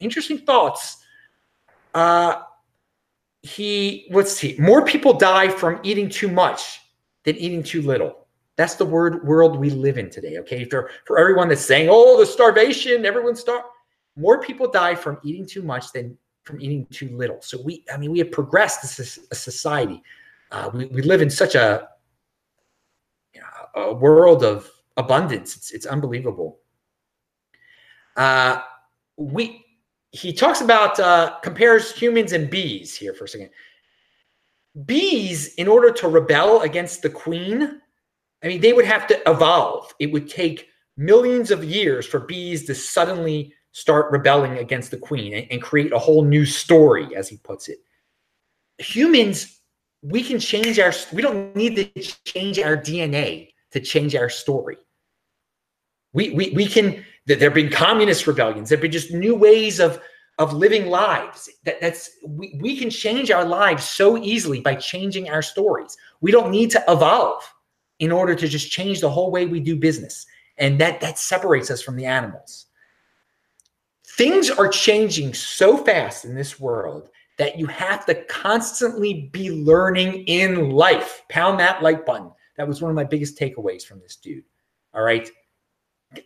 [0.00, 0.98] interesting thoughts.
[1.94, 2.42] Uh
[3.42, 6.80] he let's see, more people die from eating too much
[7.24, 8.19] than eating too little
[8.60, 10.36] That's the word world we live in today.
[10.38, 10.64] Okay.
[10.64, 13.64] For, for everyone that's saying, oh, the starvation, everyone's star
[14.16, 17.40] more people die from eating too much than from eating too little.
[17.40, 20.02] So we, I mean, we have progressed as a society.
[20.50, 21.88] Uh, we, we live in such a,
[23.34, 25.56] you know, a world of abundance.
[25.56, 26.58] It's, it's unbelievable.
[28.16, 28.60] Uh,
[29.16, 29.64] we,
[30.12, 33.50] he talks about, uh, compares humans and bees here for a second.
[34.84, 37.80] Bees, in order to rebel against the queen,
[38.42, 39.92] I mean, they would have to evolve.
[39.98, 45.34] It would take millions of years for bees to suddenly start rebelling against the queen
[45.34, 47.78] and, and create a whole new story, as he puts it.
[48.78, 49.60] Humans,
[50.02, 54.78] we can change our, we don't need to change our DNA to change our story.
[56.12, 59.78] We, we, we can, there have been communist rebellions, there have been just new ways
[59.78, 60.00] of,
[60.38, 61.48] of living lives.
[61.64, 65.96] That, that's we, we can change our lives so easily by changing our stories.
[66.20, 67.42] We don't need to evolve
[68.00, 70.26] in order to just change the whole way we do business.
[70.58, 72.66] And that that separates us from the animals.
[74.04, 77.08] Things are changing so fast in this world
[77.38, 81.22] that you have to constantly be learning in life.
[81.30, 82.30] Pound that like button.
[82.56, 84.44] That was one of my biggest takeaways from this dude.
[84.92, 85.30] All right.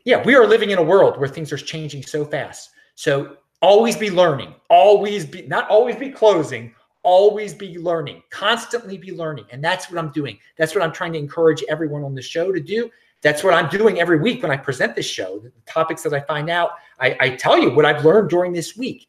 [0.04, 2.70] Yeah, we are living in a world where things are changing so fast.
[2.96, 6.74] So always be learning, always be, not always be closing,
[7.04, 9.44] always be learning, constantly be learning.
[9.52, 10.38] And that's what I'm doing.
[10.56, 12.90] That's what I'm trying to encourage everyone on the show to do.
[13.22, 15.38] That's what I'm doing every week when I present this show.
[15.38, 18.76] The topics that I find out, I, I tell you what I've learned during this
[18.76, 19.06] week.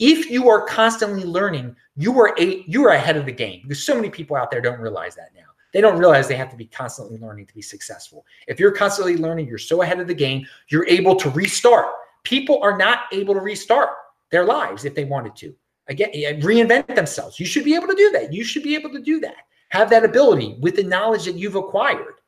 [0.00, 3.60] If you are constantly learning, you are a you are ahead of the game.
[3.62, 5.42] Because so many people out there don't realize that now.
[5.72, 8.24] They don't realize they have to be constantly learning to be successful.
[8.48, 11.86] If you're constantly learning, you're so ahead of the game, you're able to restart.
[12.22, 13.90] People are not able to restart
[14.30, 15.54] their lives if they wanted to.
[15.88, 17.38] Again, reinvent themselves.
[17.38, 18.32] You should be able to do that.
[18.32, 19.36] You should be able to do that.
[19.68, 22.20] Have that ability with the knowledge that you've acquired.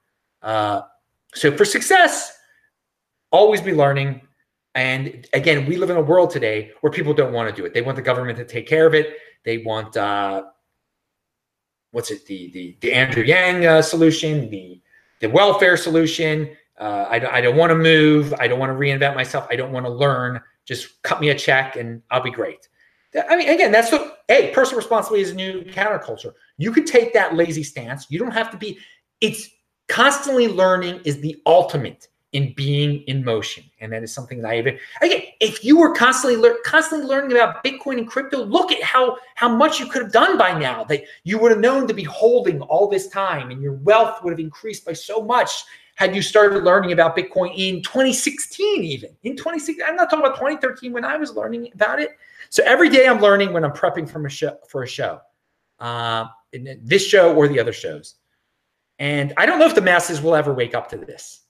[0.42, 0.83] Uh,
[1.35, 2.37] so for success,
[3.31, 4.21] always be learning.
[4.75, 7.73] And again, we live in a world today where people don't want to do it.
[7.73, 9.16] They want the government to take care of it.
[9.45, 10.45] They want uh,
[11.92, 12.27] what's it?
[12.27, 14.83] The the the Andrew Yang uh, solution, the
[15.21, 16.51] the welfare solution.
[16.79, 18.35] Uh, I, I don't want to move.
[18.38, 19.47] I don't want to reinvent myself.
[19.51, 20.40] I don't want to learn.
[20.66, 22.69] Just cut me a check and I'll be great.
[23.29, 26.33] I mean, again, that's what, hey, personal responsibility is a new counterculture.
[26.59, 28.07] You could take that lazy stance.
[28.11, 28.79] You don't have to be,
[29.21, 29.49] it's
[29.89, 33.65] constantly learning is the ultimate in being in motion.
[33.81, 37.33] And that is something that I even again, if you were constantly lear- constantly learning
[37.33, 40.85] about Bitcoin and crypto, look at how how much you could have done by now
[40.85, 44.33] that you would have known to be holding all this time and your wealth would
[44.33, 49.35] have increased by so much had you started learning about Bitcoin in 2016, even in
[49.35, 49.83] 2016.
[49.87, 52.11] I'm not talking about 2013 when I was learning about it.
[52.51, 55.21] So every day I'm learning when I'm prepping from a show for a show,
[55.81, 58.17] uh, this show or the other shows.
[58.99, 61.43] And I don't know if the masses will ever wake up to this.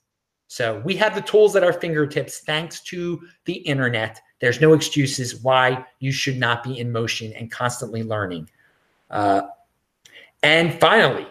[0.48, 4.20] So we have the tools at our fingertips thanks to the internet.
[4.40, 8.48] There's no excuses why you should not be in motion and constantly learning.
[9.10, 9.42] Uh,
[10.42, 11.26] and finally,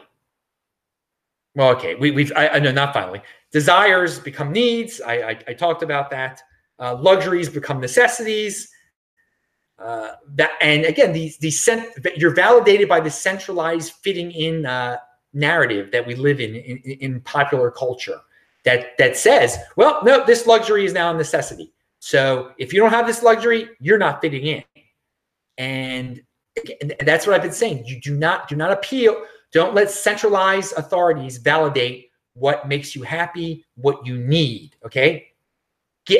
[1.56, 3.21] well, okay, we, have I, I know not finally.
[3.51, 4.99] Desires become needs.
[4.99, 6.41] I, I, I talked about that.
[6.78, 8.69] Uh, luxuries become necessities.
[9.77, 14.97] Uh, that and again, these cent- you're validated by the centralized fitting in uh,
[15.33, 18.19] narrative that we live in, in in popular culture
[18.63, 21.71] that that says, well, no, this luxury is now a necessity.
[21.99, 24.63] So if you don't have this luxury, you're not fitting in.
[25.57, 26.21] And
[27.01, 27.85] that's what I've been saying.
[27.85, 29.23] You do not do not appeal.
[29.51, 34.75] Don't let centralized authorities validate what makes you happy, what you need.
[34.85, 35.27] Okay.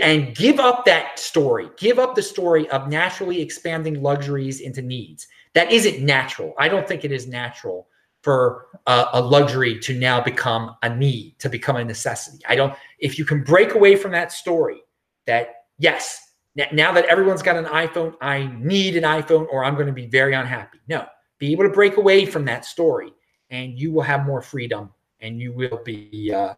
[0.02, 1.70] And give up that story.
[1.78, 5.28] Give up the story of naturally expanding luxuries into needs.
[5.54, 6.54] That isn't natural.
[6.58, 7.88] I don't think it is natural
[8.26, 12.40] for a, a, luxury to now become a need, to become a necessity.
[12.50, 14.82] I don't, if you can break away from that story
[15.28, 19.86] that, yes, now that everyone's got an iPhone, I need an iPhone or I'm going
[19.86, 20.80] to be very unhappy.
[20.88, 21.06] No,
[21.38, 23.14] be able to break away from that story
[23.52, 26.56] and you will have more freedom and you will be uh,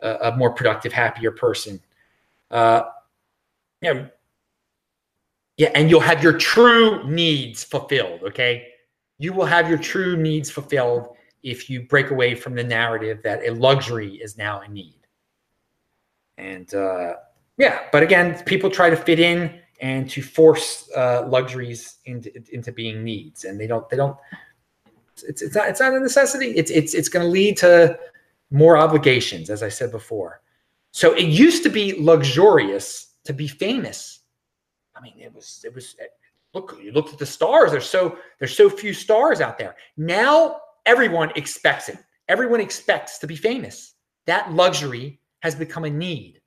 [0.00, 1.80] a, a, more productive, happier person.
[2.54, 2.84] Uh,
[3.82, 4.06] yeah,
[5.58, 8.22] yeah, and you'll have your true needs fulfilled.
[8.22, 8.68] Okay
[9.18, 13.46] you will have your true needs fulfilled if you break away from the narrative that
[13.46, 15.00] a luxury is now a need.
[16.36, 17.14] And uh,
[17.58, 22.72] yeah, but again, people try to fit in and to force uh, luxuries into into
[22.72, 24.16] being needs, and they don't they don't.
[25.26, 26.50] It's it's not it's not a necessity.
[26.56, 27.98] It's it's it's going to lead to
[28.50, 30.40] more obligations, as I said before.
[30.94, 34.20] So it used to be luxurious to be famous.
[34.94, 35.96] I mean, it was it was
[36.54, 37.72] look, you looked at the stars.
[37.72, 39.74] There's so there's so few stars out there.
[39.96, 41.98] Now everyone expects it.
[42.28, 43.94] Everyone expects to be famous.
[44.26, 46.40] that luxury has become a need.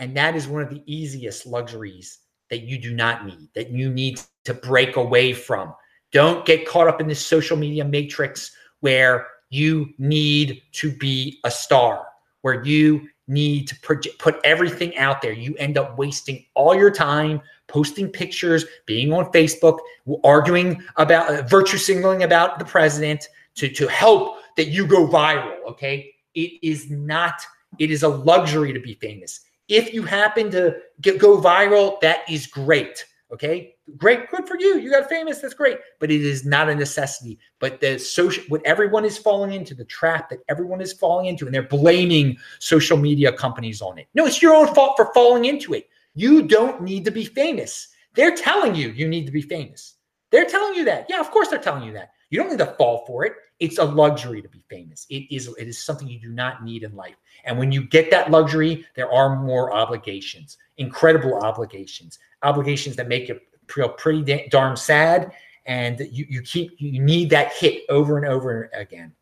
[0.00, 2.18] And that is one of the easiest luxuries
[2.50, 5.72] that you do not need, that you need to break away from.
[6.12, 11.50] Don't get caught up in this social media matrix where you need to be a
[11.50, 12.06] star,
[12.42, 13.76] where you need to
[14.18, 15.32] put everything out there.
[15.32, 19.78] You end up wasting all your time posting pictures, being on Facebook,
[20.24, 25.56] arguing about uh, virtue signaling about the president to, to help that you go viral.
[25.68, 26.14] Okay.
[26.34, 27.40] It is not,
[27.78, 29.40] it is a luxury to be famous.
[29.68, 33.04] If you happen to get, go viral, that is great.
[33.32, 33.74] Okay.
[33.96, 34.30] Great.
[34.30, 34.78] Good for you.
[34.78, 35.38] You got famous.
[35.38, 35.78] That's great.
[35.98, 37.38] But it is not a necessity.
[37.58, 41.44] But the social, what everyone is falling into, the trap that everyone is falling into,
[41.46, 44.06] and they're blaming social media companies on it.
[44.14, 45.88] No, it's your own fault for falling into it.
[46.14, 47.88] You don't need to be famous.
[48.14, 49.94] They're telling you you need to be famous.
[50.30, 51.06] They're telling you that.
[51.08, 52.10] Yeah, of course they're telling you that.
[52.30, 53.34] You don't need to fall for it.
[53.60, 55.06] It's a luxury to be famous.
[55.08, 57.16] It is it is something you do not need in life.
[57.44, 63.28] And when you get that luxury, there are more obligations, incredible obligations, obligations that make
[63.28, 65.32] you feel pretty darn sad.
[65.66, 69.12] And you, you keep you need that hit over and over again.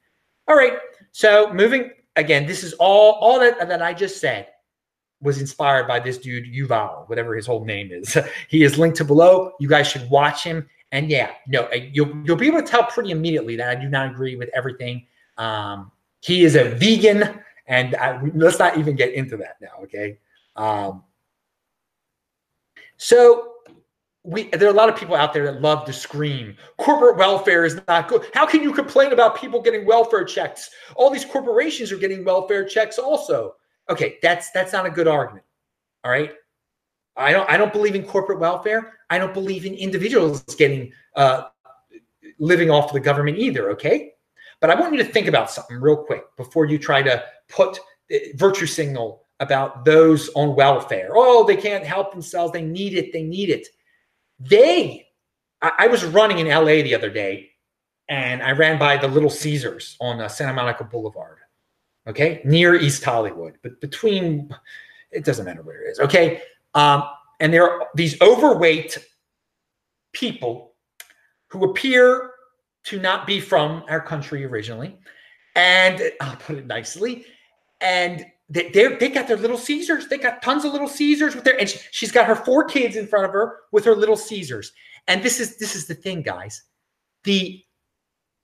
[0.49, 0.75] All right.
[1.13, 4.49] So moving again, this is all all that, that I just said
[5.21, 8.17] was inspired by this dude Yuval, whatever his whole name is.
[8.49, 9.53] he is linked to below.
[9.59, 10.69] You guys should watch him.
[10.95, 13.89] And yeah, no, uh, you'll you'll be able to tell pretty immediately that I do
[13.89, 15.05] not agree with everything.
[15.37, 19.83] Um, he is a vegan, and I, let's not even get into that now.
[19.83, 20.19] Okay.
[20.55, 21.03] Um,
[22.97, 23.55] so
[24.23, 27.67] we there are a lot of people out there that love to scream corporate welfare
[27.67, 31.93] is not good how can you complain about people getting welfare checks all these corporations
[31.93, 33.55] are getting welfare checks also
[33.91, 35.45] okay that's that's not a good argument
[36.05, 36.33] all right
[37.17, 38.95] I don't I don't believe in corporate welfare.
[39.15, 41.45] I don't believe in individuals getting uh,
[42.41, 43.71] living off the government either.
[43.71, 44.15] Okay,
[44.61, 47.79] but I want you to think about something real quick before you try to put
[48.35, 51.11] virtue signal about those on welfare.
[51.13, 52.53] Oh, they can't help themselves.
[52.53, 53.13] They need it.
[53.13, 53.69] They need it.
[54.41, 55.07] They.
[55.63, 57.51] I, I was running in LA the other day,
[58.09, 61.39] and I ran by the Little Caesars on uh, Santa Monica Boulevard.
[62.09, 64.51] Okay, near East Hollywood, but between
[65.13, 66.01] it doesn't matter where it is.
[66.01, 66.43] Okay
[66.75, 67.05] um,
[67.41, 68.99] and there are these overweight
[70.13, 70.75] people
[71.49, 72.31] who appear
[72.85, 74.97] to not be from our country originally.
[75.57, 77.25] And I'll put it nicely.
[77.81, 80.09] And they, they got their little Caesars.
[80.09, 82.97] They got tons of little Caesars with their, and she, she's got her four kids
[82.97, 84.73] in front of her with her little Caesars.
[85.07, 86.63] And this is this is the thing, guys.
[87.25, 87.63] The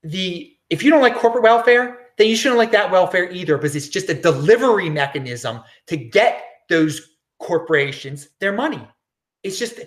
[0.02, 3.76] the if you don't like corporate welfare, then you shouldn't like that welfare either, because
[3.76, 7.09] it's just a delivery mechanism to get those
[7.40, 8.86] corporations their money.
[9.42, 9.80] It's just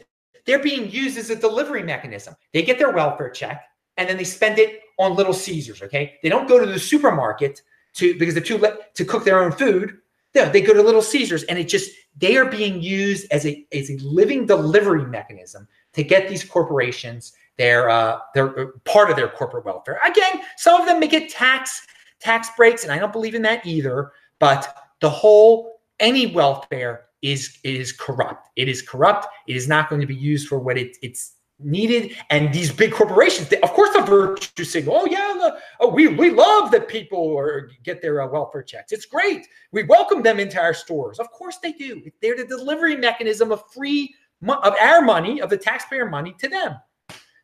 [0.45, 2.35] they're being used as a delivery mechanism.
[2.51, 3.63] They get their welfare check
[3.97, 5.81] and then they spend it on Little Caesars.
[5.81, 7.61] Okay, they don't go to the supermarket
[7.93, 9.97] to because they're too late to cook their own food.
[10.35, 13.65] No, they go to Little Caesars, and it just they are being used as a
[13.71, 19.15] as a living delivery mechanism to get these corporations their uh, their uh, part of
[19.15, 19.99] their corporate welfare.
[20.05, 21.85] Again, some of them may get tax
[22.19, 24.11] tax breaks, and I don't believe in that either.
[24.39, 28.49] But the whole any welfare is is corrupt.
[28.55, 29.27] It is corrupt.
[29.47, 32.15] It is not going to be used for what it, it's needed.
[32.29, 34.95] And these big corporations, they, of course, the virtue signal.
[34.97, 38.91] Oh yeah, the, oh we we love that people are, get their uh, welfare checks.
[38.91, 39.47] It's great.
[39.71, 41.17] We welcome them into our stores.
[41.17, 42.03] Of course they do.
[42.21, 44.13] They're the delivery mechanism of free
[44.47, 46.75] of our money, of the taxpayer money to them.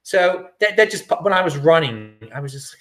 [0.03, 2.75] So that, that just when I was running, I was just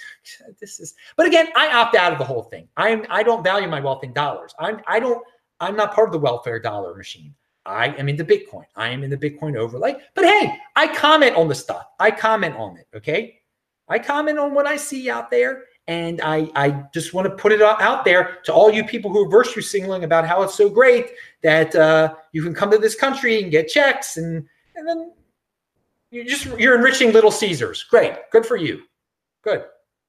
[0.60, 0.94] this is.
[1.16, 2.68] But again, I opt out of the whole thing.
[2.76, 4.54] I'm I don't value my wealth in dollars.
[4.58, 5.22] I'm I don't
[5.60, 7.34] I'm not part of the welfare dollar machine.
[7.66, 8.64] I am into Bitcoin.
[8.76, 9.96] I am in the Bitcoin overlay.
[10.14, 11.86] But hey, I comment on the stuff.
[11.98, 12.86] I comment on it.
[12.94, 13.40] Okay.
[13.88, 15.64] I comment on what I see out there.
[15.86, 19.24] And I, I just want to put it out there to all you people who
[19.24, 22.94] are virtue signaling about how it's so great that uh, you can come to this
[22.94, 25.12] country and get checks and and then
[26.10, 27.84] you just you're enriching little Caesars.
[27.84, 28.82] Great, good for you.
[29.42, 29.64] Good.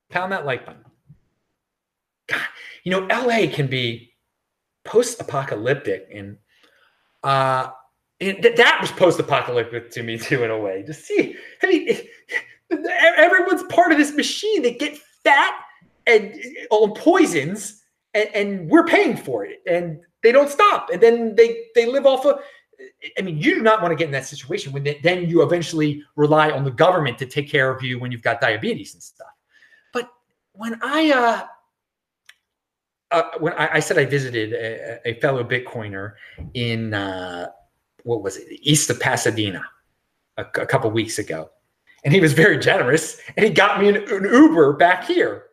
[0.09, 0.83] Pound that like button.
[2.27, 2.41] God,
[2.83, 4.08] you know, LA can be
[4.83, 6.37] post-apocalyptic and
[7.23, 7.69] uh
[8.21, 10.83] and th- that was post-apocalyptic to me too in a way.
[10.83, 11.97] To see i mean
[13.17, 14.61] everyone's part of this machine.
[14.61, 15.53] They get fat
[16.07, 16.35] and
[16.71, 20.89] on poisons and, and we're paying for it and they don't stop.
[20.91, 22.39] And then they they live off of
[23.17, 26.03] I mean, you do not want to get in that situation when then you eventually
[26.15, 29.27] rely on the government to take care of you when you've got diabetes and stuff.
[29.93, 30.09] But
[30.53, 31.45] when I uh,
[33.11, 36.13] uh, when I, I, said I visited a, a fellow Bitcoiner
[36.53, 37.47] in uh,
[38.03, 39.63] what was it, east of Pasadena,
[40.37, 41.49] a, a couple weeks ago,
[42.03, 45.45] and he was very generous, and he got me an, an Uber back here.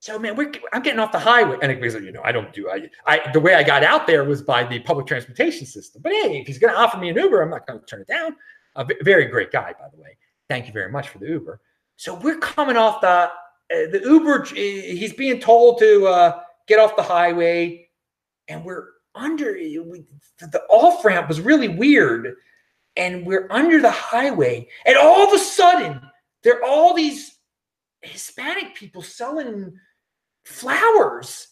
[0.00, 2.70] So man, we're, I'm getting off the highway, and because you know I don't do
[2.70, 6.02] I, I the way I got out there was by the public transportation system.
[6.02, 8.02] But hey, if he's going to offer me an Uber, I'm not going to turn
[8.02, 8.36] it down.
[8.76, 10.16] A very great guy, by the way.
[10.48, 11.60] Thank you very much for the Uber.
[11.96, 13.30] So we're coming off the uh,
[13.70, 14.44] the Uber.
[14.44, 17.88] He's being told to uh, get off the highway,
[18.46, 20.04] and we're under we,
[20.40, 22.34] the off ramp was really weird,
[22.96, 26.00] and we're under the highway, and all of a sudden
[26.42, 27.38] there are all these
[28.02, 29.72] Hispanic people selling
[30.44, 31.48] flowers.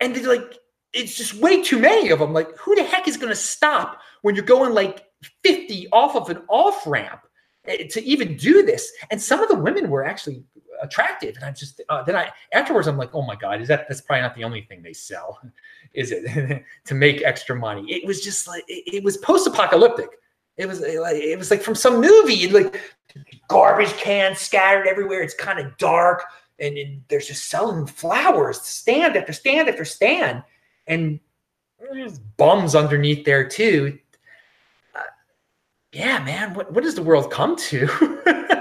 [0.00, 0.58] And they're like,
[0.92, 2.32] it's just way too many of them.
[2.32, 5.04] Like, who the heck is going to stop when you're going like
[5.44, 7.20] 50 off of an off ramp
[7.66, 8.90] eh, to even do this?
[9.10, 10.44] And some of the women were actually
[10.82, 11.36] attractive.
[11.36, 14.00] And I'm just, uh, then I, afterwards, I'm like, oh my God, is that, that's
[14.00, 15.40] probably not the only thing they sell,
[15.94, 16.64] is it?
[16.84, 17.90] to make extra money.
[17.92, 20.10] It was just like, it, it was post apocalyptic.
[20.56, 22.80] It was like, it was like from some movie, like
[23.48, 25.22] garbage cans scattered everywhere.
[25.22, 26.24] It's kind of dark
[26.58, 30.42] and, and they're just selling flowers, stand after stand after stand,
[30.86, 31.20] and
[31.78, 33.98] there's bums underneath there too.
[34.94, 35.02] Uh,
[35.92, 37.86] yeah, man, what, what does the world come to?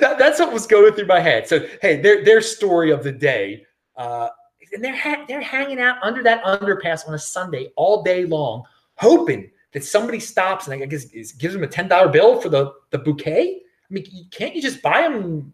[0.00, 1.46] that, that's what was going through my head.
[1.46, 3.64] So, hey, their their story of the day,
[3.96, 4.28] uh,
[4.72, 8.64] and they're ha- they're hanging out under that underpass on a Sunday all day long,
[8.96, 12.72] hoping that somebody stops and I guess gives them a ten dollar bill for the
[12.90, 13.60] the bouquet.
[13.90, 15.52] I mean, can't you just buy them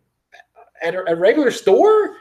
[0.83, 2.17] at a, a regular store.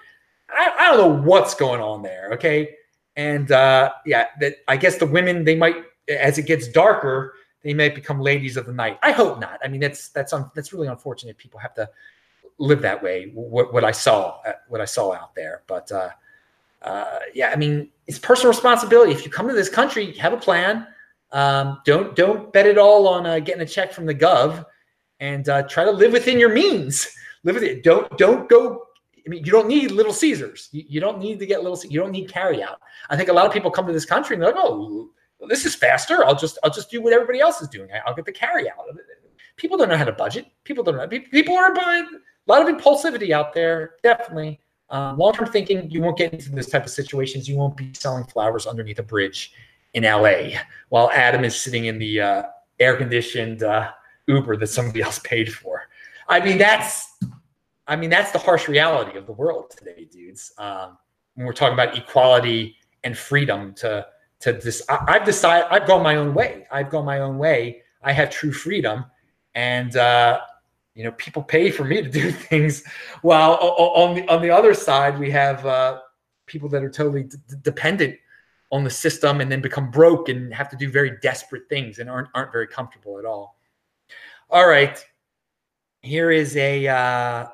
[0.49, 2.29] I, I, don't know what's going on there.
[2.33, 2.75] Okay.
[3.15, 5.77] And uh, yeah, that I guess the women they might
[6.09, 7.33] as it gets darker,
[7.63, 8.99] they might become ladies of the night.
[9.01, 9.59] I hope not.
[9.63, 11.37] I mean, that's that's un, that's really unfortunate.
[11.37, 11.89] People have to
[12.57, 13.31] live that way.
[13.33, 15.63] What, what I saw, uh, what I saw out there.
[15.67, 16.09] But uh,
[16.81, 19.11] uh, yeah, I mean, it's personal responsibility.
[19.11, 20.87] If you come to this country, have a plan.
[21.31, 24.65] Um, don't don't bet it all on uh, getting a check from the gov,
[25.19, 27.07] and uh, try to live within your means
[27.43, 27.83] live with it.
[27.83, 28.87] Don't don't go.
[29.25, 30.67] I mean, you don't need Little Caesars.
[30.73, 31.79] You, you don't need to get little.
[31.89, 32.81] You don't need carry out.
[33.09, 35.09] I think a lot of people come to this country and they're like, oh,
[35.43, 36.23] well, this is faster.
[36.23, 37.89] I'll just I'll just do what everybody else is doing.
[38.05, 38.77] I'll get the carry out.
[39.57, 40.45] People don't know how to budget.
[40.63, 41.05] People don't know.
[41.05, 42.05] People are a
[42.47, 43.95] lot of impulsivity out there.
[44.03, 44.61] Definitely.
[44.89, 47.49] Um, long-term thinking, you won't get into this type of situations.
[47.49, 49.51] You won't be selling flowers underneath a bridge
[49.95, 52.43] in LA while Adam is sitting in the uh,
[52.79, 53.91] air-conditioned uh,
[54.27, 55.89] Uber that somebody else paid for.
[56.29, 57.17] I mean, that's
[57.85, 60.53] I mean, that's the harsh reality of the world today, dudes.
[60.57, 60.97] Um,
[61.33, 64.05] when we're talking about equality and freedom to
[64.43, 66.67] to this, I, have decided I've gone my own way.
[66.69, 67.81] I've gone my own way.
[68.03, 69.05] I have true freedom,
[69.55, 70.41] and uh,
[70.95, 72.83] you know, people pay for me to do things.
[73.21, 75.99] While on the on the other side, we have uh,
[76.45, 78.17] people that are totally d- dependent
[78.69, 82.09] on the system and then become broke and have to do very desperate things and
[82.09, 83.57] aren't aren't very comfortable at all.
[84.49, 85.03] All right,
[86.01, 86.87] here is a.
[86.87, 87.47] Uh,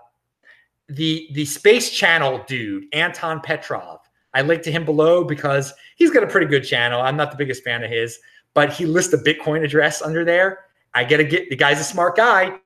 [0.90, 3.99] the the space channel dude anton petrov
[4.34, 7.02] i linked to him below because he's got a pretty good channel.
[7.02, 8.20] I'm not the biggest fan of his
[8.54, 10.66] but he lists a bitcoin address under there.
[10.94, 12.60] I get to get the guy's a smart guy.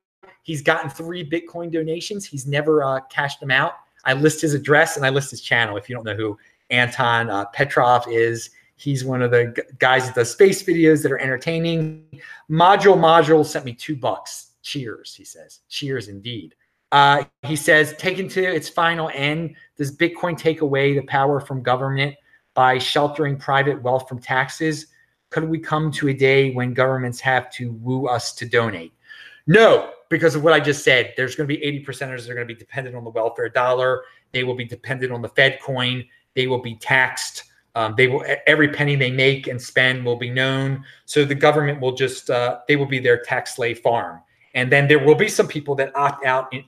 [0.43, 2.25] He's gotten three bitcoin donations.
[2.25, 3.73] He's never uh, cashed them out.
[4.05, 6.37] I list his address and i list his channel if you don't know who
[6.69, 8.49] anton uh, petrov is.
[8.75, 12.19] He's one of the guys that does space videos that are entertaining.
[12.49, 14.51] Module module sent me two bucks.
[14.61, 15.59] Cheers he says.
[15.69, 16.55] Cheers indeed
[16.93, 21.63] uh, he says, taken to its final end, does Bitcoin take away the power from
[21.63, 22.15] government
[22.53, 24.85] by sheltering private wealth from taxes?
[25.31, 28.93] Could we come to a day when governments have to woo us to donate?
[29.47, 31.15] No, because of what I just said.
[31.17, 33.49] There's going to be 80 percenters that are going to be dependent on the welfare
[33.49, 34.03] dollar.
[34.31, 36.05] They will be dependent on the Fed coin.
[36.35, 37.45] They will be taxed.
[37.73, 40.85] Um, they will every penny they make and spend will be known.
[41.05, 44.21] So the government will just uh, they will be their tax slave farm.
[44.53, 46.63] And then there will be some people that opt out in,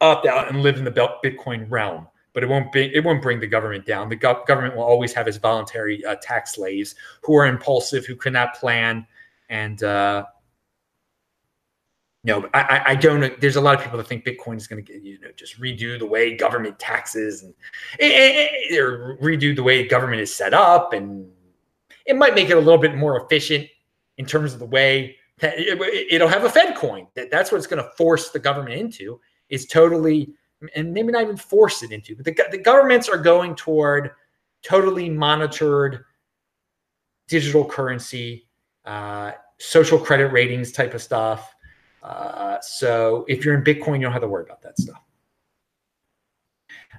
[0.00, 2.08] opt out and live in the Bitcoin realm.
[2.32, 2.92] But it won't be.
[2.94, 4.08] It won't bring the government down.
[4.08, 8.16] The go- government will always have its voluntary uh, tax slaves who are impulsive, who
[8.16, 9.06] cannot plan,
[9.48, 10.24] and uh,
[12.24, 13.38] no, I, I don't.
[13.40, 15.98] There's a lot of people that think Bitcoin is going to you know just redo
[15.98, 17.54] the way government taxes and
[18.78, 21.30] or redo the way government is set up, and
[22.06, 23.68] it might make it a little bit more efficient
[24.16, 27.06] in terms of the way that it, will have a Fed coin.
[27.14, 29.20] That's what it's going to force the government into
[29.54, 30.34] is totally,
[30.74, 34.10] and maybe not even force it into, but the, the governments are going toward
[34.62, 36.04] totally monitored
[37.28, 38.48] digital currency,
[38.84, 41.54] uh, social credit ratings type of stuff.
[42.02, 45.00] Uh, so if you're in Bitcoin, you don't have to worry about that stuff.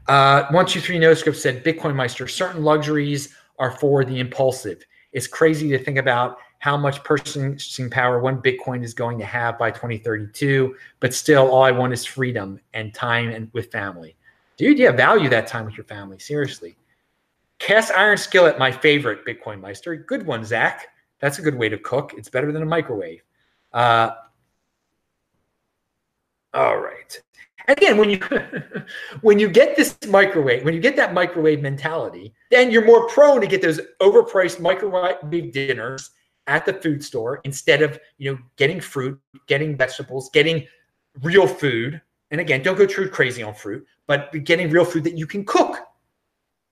[0.08, 4.84] Uh, one, two, three, no script said Bitcoin Meister, certain luxuries are for the impulsive.
[5.12, 9.58] It's crazy to think about how much purchasing power one Bitcoin is going to have
[9.58, 10.76] by 2032.
[11.00, 14.16] But still, all I want is freedom and time and with family.
[14.58, 16.20] Dude, yeah, value that time with your family.
[16.20, 16.76] Seriously.
[17.60, 19.96] Cast iron skillet, my favorite Bitcoin Meister.
[19.96, 20.88] Good one, Zach.
[21.20, 22.14] That's a good way to cook.
[22.18, 23.22] It's better than a microwave.
[23.72, 24.12] Uh,
[26.54, 27.22] all right.
[27.68, 28.20] Again, when you
[29.22, 33.42] when you get this microwave, when you get that microwave mentality, then you're more prone
[33.42, 36.12] to get those overpriced microwave dinners
[36.48, 40.68] at the food store instead of you know getting fruit, getting vegetables, getting
[41.22, 42.02] real food.
[42.32, 45.46] And again, don't go too crazy on fruit, but getting real food that you can
[45.46, 45.78] cook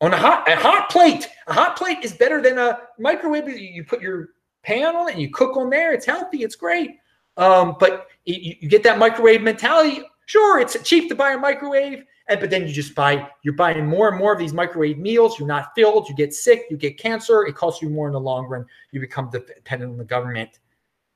[0.02, 1.30] on a hot a hot plate.
[1.48, 3.48] A hot plate is better than a microwave.
[3.48, 4.30] You put your
[4.64, 5.94] pan on it and you cook on there.
[5.94, 6.44] It's healthy.
[6.44, 6.98] It's great.
[7.38, 10.04] Um, but you, you get that microwave mentality.
[10.26, 13.86] Sure, it's cheap to buy a microwave, and but then you just buy you're buying
[13.86, 15.38] more and more of these microwave meals.
[15.38, 16.08] You're not filled.
[16.08, 16.66] You get sick.
[16.70, 17.46] You get cancer.
[17.46, 18.66] It costs you more in the long run.
[18.92, 20.60] You become dependent on the government.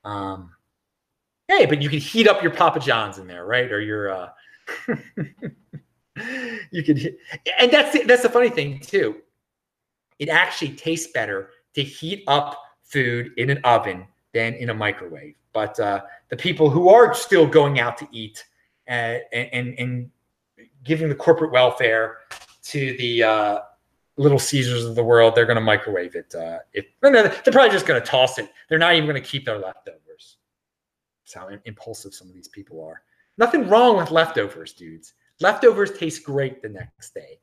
[0.04, 0.52] Um,
[1.48, 3.70] hey, but you can heat up your Papa John's in there, right?
[3.72, 4.28] Or your uh,
[6.70, 7.16] you could,
[7.58, 9.16] and that's the, that's the funny thing too.
[10.18, 15.36] It actually tastes better to heat up food in an oven than in a microwave.
[15.52, 18.44] But uh, the people who are still going out to eat
[18.86, 20.10] and, and, and
[20.88, 22.18] giving the corporate welfare
[22.62, 23.58] to the uh,
[24.16, 26.34] little Caesars of the world, they're going to microwave it.
[26.34, 28.50] Uh, if they're probably just going to toss it.
[28.68, 30.38] They're not even going to keep their leftovers.
[31.22, 33.02] That's how impulsive some of these people are.
[33.36, 35.14] Nothing wrong with leftovers, dudes.
[35.40, 37.38] Leftovers taste great the next day.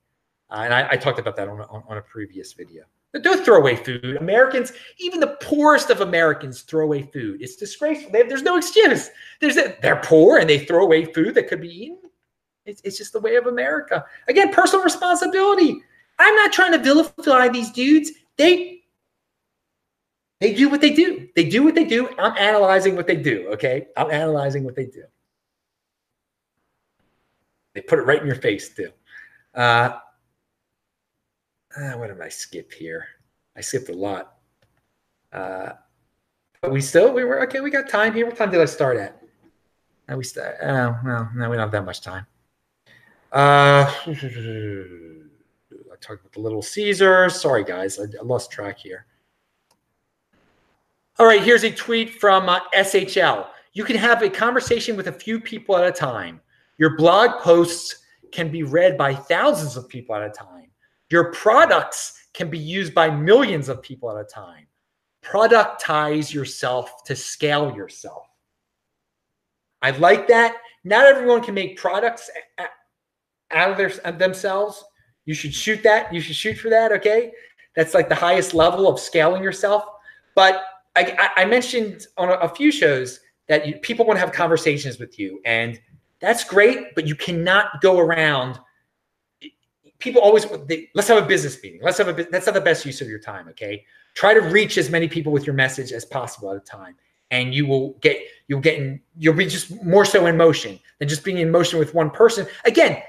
[0.50, 2.84] Uh, and I, I, talked about that on, on, on a previous video.
[3.22, 4.18] Don't throw away food.
[4.18, 7.42] Americans, even the poorest of Americans, throw away food.
[7.42, 8.12] It's disgraceful.
[8.12, 9.10] Have, there's no excuse.
[9.40, 12.05] There's a, they're poor and they throw away food that could be eaten.
[12.66, 14.06] It's, it's just the way of America.
[14.28, 15.82] Again, personal responsibility.
[16.18, 18.12] I'm not trying to vilify these dudes.
[18.38, 18.82] They
[20.42, 21.30] they do what they do.
[21.36, 22.10] They do what they do.
[22.20, 23.48] I'm analyzing what they do.
[23.54, 25.04] Okay, I'm analyzing what they do.
[27.74, 28.92] They put it right in your face too.
[29.54, 29.98] Uh,
[31.78, 33.06] uh, what did I skip here?
[33.56, 34.38] I skipped a lot.
[35.32, 35.74] Uh,
[36.62, 37.60] but we still we were okay.
[37.60, 38.26] We got time here.
[38.26, 39.22] What time did I start at?
[40.08, 40.58] Now we start.
[40.62, 42.26] Oh well, no, we don't have that much time.
[43.36, 44.14] Uh, I
[46.00, 47.42] talked about the Little Caesars.
[47.42, 49.06] Sorry, guys, I, I lost track here.
[51.20, 53.48] All right, here's a tweet from uh, SHL.
[53.74, 56.40] You can have a conversation with a few people at a time.
[56.78, 60.72] Your blog posts can be read by thousands of people at a time.
[61.10, 64.66] Your products can be used by millions of people at a time.
[65.24, 68.28] Productize yourself to scale yourself.
[69.82, 70.56] I like that.
[70.86, 72.30] Not everyone can make products
[73.52, 74.84] out of their themselves.
[75.26, 76.14] You should shoot that.
[76.14, 76.92] You should shoot for that.
[76.92, 77.32] Okay,
[77.76, 79.86] that's like the highest level of scaling yourself.
[80.36, 80.64] But
[80.96, 85.20] I, I mentioned on a, few shows that you, people want to have conversations with
[85.20, 85.80] you, and
[86.20, 86.96] that's great.
[86.96, 88.60] But you cannot go around
[90.00, 91.80] people always they, let's have a business meeting.
[91.82, 93.48] Let's have a that's not the best use of your time.
[93.50, 93.84] Okay,
[94.14, 96.96] try to reach as many people with your message as possible at a time,
[97.32, 98.18] and you will get
[98.48, 101.80] you'll get in, you'll be just more so in motion than just being in motion
[101.80, 102.46] with one person.
[102.66, 103.02] Again,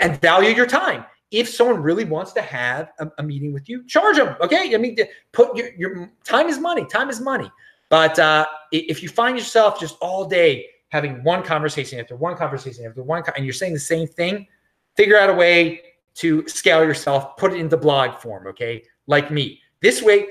[0.00, 1.04] and value your time.
[1.30, 4.36] If someone really wants to have a, a meeting with you, charge them.
[4.40, 4.96] Okay, I mean,
[5.32, 6.84] put your, your time is money.
[6.86, 7.50] Time is money.
[7.88, 12.86] But uh, if you find yourself just all day having one conversation after one conversation
[12.86, 14.46] after one, and you're saying the same thing,
[14.96, 15.80] figure out a way
[16.14, 18.84] to scale yourself, put it into blog form, okay?
[19.06, 19.60] Like me.
[19.82, 20.26] This way,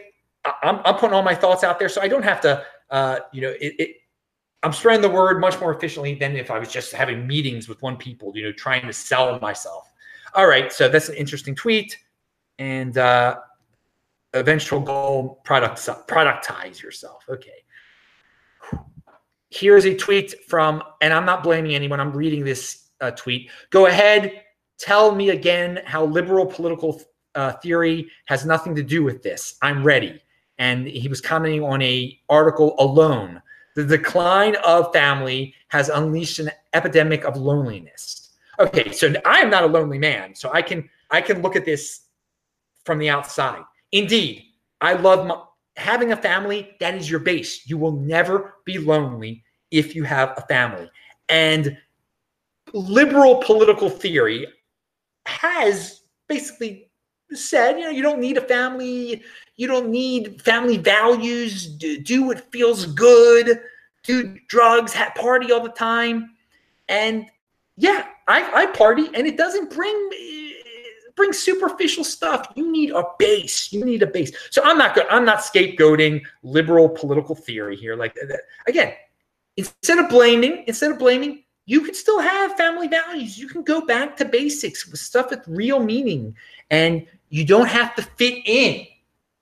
[0.45, 3.41] I'm, I'm putting all my thoughts out there so I don't have to, uh, you
[3.41, 3.95] know, it, it,
[4.64, 7.82] I'm spreading the word much more efficiently than if I was just having meetings with
[7.82, 9.91] one people, you know, trying to sell myself.
[10.34, 11.97] All right, so that's an interesting tweet.
[12.59, 13.39] And uh,
[14.34, 17.26] eventual goal, product, productize yourself.
[17.28, 17.64] Okay.
[19.49, 21.99] Here's a tweet from, and I'm not blaming anyone.
[21.99, 23.51] I'm reading this uh, tweet.
[23.70, 24.43] Go ahead,
[24.84, 27.01] Tell me again how liberal political
[27.36, 29.55] uh, theory has nothing to do with this.
[29.61, 30.22] I'm ready.
[30.57, 33.41] And he was commenting on a article alone.
[33.76, 38.30] The decline of family has unleashed an epidemic of loneliness.
[38.59, 41.65] Okay, so I am not a lonely man, so I can I can look at
[41.65, 42.01] this
[42.86, 43.63] from the outside.
[43.91, 44.43] Indeed,
[44.82, 45.41] I love my,
[45.78, 46.76] having a family.
[46.80, 47.67] That is your base.
[47.67, 50.89] You will never be lonely if you have a family.
[51.30, 51.78] And
[52.74, 54.47] liberal political theory
[55.26, 56.91] has basically
[57.36, 59.24] said, you know, you don't need a family,
[59.56, 63.62] you don't need family values, do, do what feels good,
[64.04, 66.32] do drugs, have party all the time.
[66.90, 67.28] And
[67.78, 70.10] yeah, I, I party and it doesn't bring
[71.16, 72.48] bring superficial stuff.
[72.56, 73.72] You need a base.
[73.72, 74.32] You need a base.
[74.50, 75.06] So I'm not good.
[75.10, 77.96] I'm not scapegoating liberal political theory here.
[77.96, 78.18] Like
[78.68, 78.94] again,
[79.58, 83.38] instead of blaming, instead of blaming, you can still have family values.
[83.38, 86.36] You can go back to basics with stuff with real meaning,
[86.70, 88.86] and you don't have to fit in.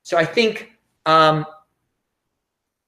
[0.03, 0.71] So I think
[1.05, 1.45] um,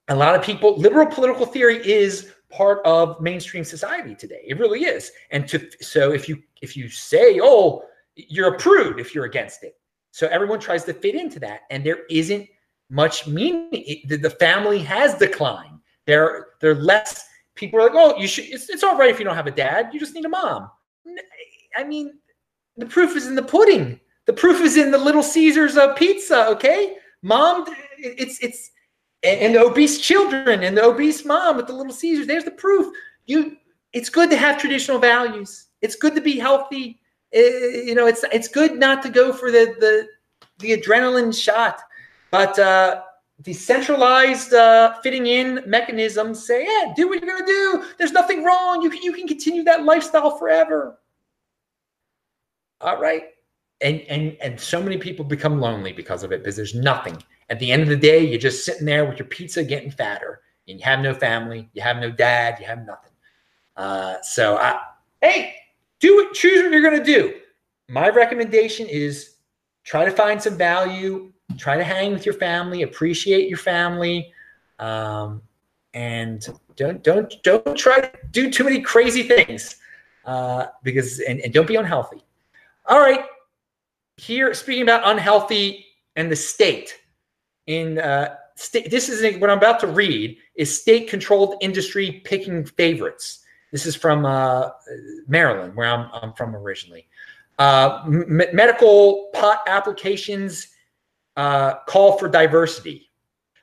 [0.08, 4.45] a lot of people, liberal political theory is part of mainstream society today.
[4.47, 5.12] It really is.
[5.30, 7.84] And to so if you if you say, oh,
[8.16, 9.76] you're a prude if you're against it.
[10.12, 12.47] So everyone tries to fit into that, and there isn't
[12.89, 14.04] much meaning.
[14.08, 15.80] The, family has declined.
[16.06, 18.45] There, they're less people are like, oh, you should.
[18.45, 19.89] It's, it's all right if you don't have a dad.
[19.91, 20.70] You just need a mom.
[21.76, 22.14] I mean,
[22.78, 23.99] the proof is in the pudding.
[24.26, 26.47] The proof is in the Little Caesars uh, pizza.
[26.49, 27.65] Okay, mom.
[27.97, 28.71] It's it's
[29.24, 32.28] and the obese children and the obese mom with the Little Caesars.
[32.28, 32.93] There's the proof.
[33.26, 33.57] You.
[33.93, 35.67] It's good to have traditional values.
[35.82, 36.99] It's good to be healthy.
[37.36, 40.07] Uh, you know, it's it's good not to go for the the
[40.59, 41.82] the adrenaline shot,
[42.32, 42.57] but.
[42.59, 43.01] uh
[43.41, 47.84] decentralized uh, fitting in mechanisms say, yeah, do what you're to do.
[47.97, 48.82] There's nothing wrong.
[48.82, 50.99] You can, you can continue that lifestyle forever.
[52.80, 53.32] All right.
[53.84, 57.21] And, and, and so many people become lonely because of it because there's nothing.
[57.49, 60.41] At the end of the day, you're just sitting there with your pizza getting fatter
[60.67, 63.11] and you have no family, you have no dad, you have nothing.
[63.75, 64.79] Uh, so, I,
[65.21, 65.55] hey,
[65.99, 67.34] do it, choose what you're going to do.
[67.89, 69.36] My recommendation is
[69.84, 74.31] try to find some value try to hang with your family, appreciate your family,
[74.79, 75.41] um,
[75.93, 79.75] and don't don't don't try to do too many crazy things
[80.25, 82.23] uh, because and, and don't be unhealthy.
[82.88, 83.25] All right,
[84.18, 85.86] here speaking about unhealthy
[86.16, 86.99] and the state
[87.68, 88.91] in uh, state.
[88.91, 93.39] This is what I'm about to read is state-controlled industry picking favorites.
[93.72, 94.70] This is from uh,
[95.28, 97.07] Maryland, where I'm, I'm from originally.
[97.57, 100.68] Uh, m- medical pot applications
[101.38, 103.09] uh, call for diversity.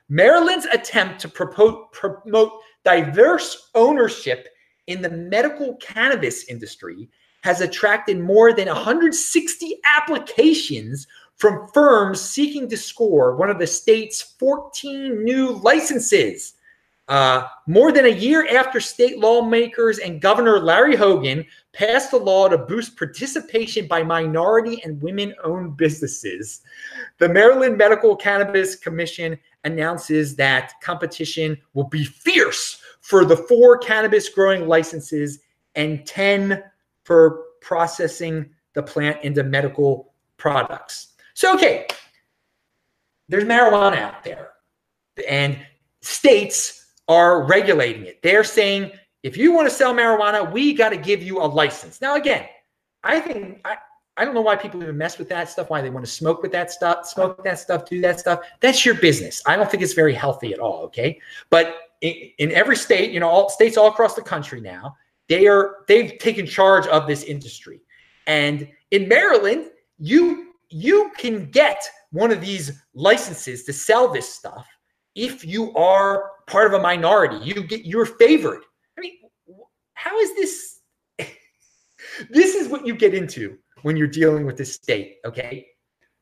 [0.09, 2.51] Maryland's attempt to promote, promote
[2.83, 4.49] diverse ownership
[4.87, 7.09] in the medical cannabis industry
[7.41, 14.21] has attracted more than 160 applications from firms seeking to score one of the state's
[14.21, 16.53] 14 new licenses.
[17.07, 22.47] Uh, more than a year after state lawmakers and Governor Larry Hogan passed a law
[22.47, 26.61] to boost participation by minority and women owned businesses,
[27.17, 34.29] the Maryland Medical Cannabis Commission announces that competition will be fierce for the four cannabis
[34.29, 35.39] growing licenses
[35.75, 36.63] and 10
[37.03, 41.13] for processing the plant into medical products.
[41.33, 41.87] So, okay,
[43.29, 44.49] there's marijuana out there,
[45.27, 45.57] and
[46.01, 48.21] states are regulating it.
[48.21, 48.91] They're saying
[49.23, 52.01] if you want to sell marijuana, we got to give you a license.
[52.01, 52.45] Now, again,
[53.03, 53.77] I think I,
[54.17, 56.41] I don't know why people even mess with that stuff, why they want to smoke
[56.41, 58.41] with that stuff, smoke that stuff, do that stuff.
[58.59, 59.41] That's your business.
[59.45, 60.83] I don't think it's very healthy at all.
[60.83, 61.19] Okay.
[61.49, 64.95] But in, in every state, you know, all states all across the country now,
[65.31, 67.79] they are they've taken charge of this industry.
[68.27, 69.67] And in Maryland,
[69.97, 74.67] you you can get one of these licenses to sell this stuff
[75.15, 77.37] if you are part of a minority.
[77.37, 78.61] You get you're favored.
[78.97, 79.13] I mean,
[79.93, 80.81] how is this?
[82.29, 85.19] this is what you get into when you're dealing with the state.
[85.25, 85.65] Okay,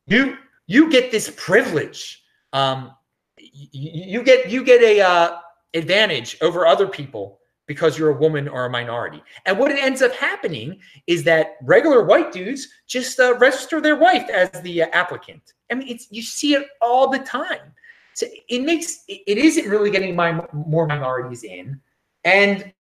[0.06, 0.38] you
[0.68, 2.24] you get this privilege.
[2.54, 2.92] Um,
[3.40, 5.38] you, you get you get a uh,
[5.74, 7.39] advantage over other people
[7.70, 9.22] because you're a woman or a minority.
[9.46, 13.96] And what it ends up happening is that regular white dudes just uh, register their
[13.96, 15.54] wife as the uh, applicant.
[15.72, 17.72] I mean, it's you see it all the time.
[18.16, 21.80] So it makes it isn't really getting my more minorities in,
[22.24, 22.74] and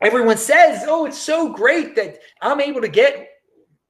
[0.00, 3.28] everyone says, "Oh, it's so great that I'm able to get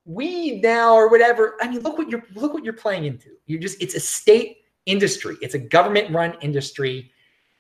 [0.05, 3.29] weed now or whatever." I mean, look what you're look what you're playing into.
[3.47, 5.37] You're just it's a state industry.
[5.41, 7.13] It's a government run industry.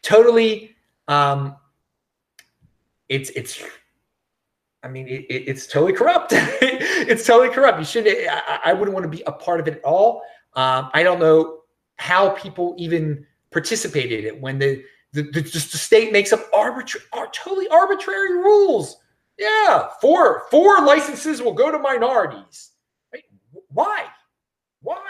[0.02, 0.74] Totally,
[1.06, 1.56] um,
[3.08, 3.62] it's it's.
[4.82, 6.32] I mean, it, it, it's totally corrupt.
[6.32, 7.78] it's totally corrupt.
[7.78, 8.06] You should.
[8.06, 10.22] I, I, wouldn't want to be a part of it at all.
[10.54, 11.60] Um, I don't know
[11.96, 17.04] how people even participated in it when the the, the, the state makes up arbitrary,
[17.32, 18.96] totally arbitrary rules.
[19.38, 22.72] Yeah, four four licenses will go to minorities.
[23.12, 23.24] Right?
[23.68, 24.06] Why?
[24.82, 25.02] Why?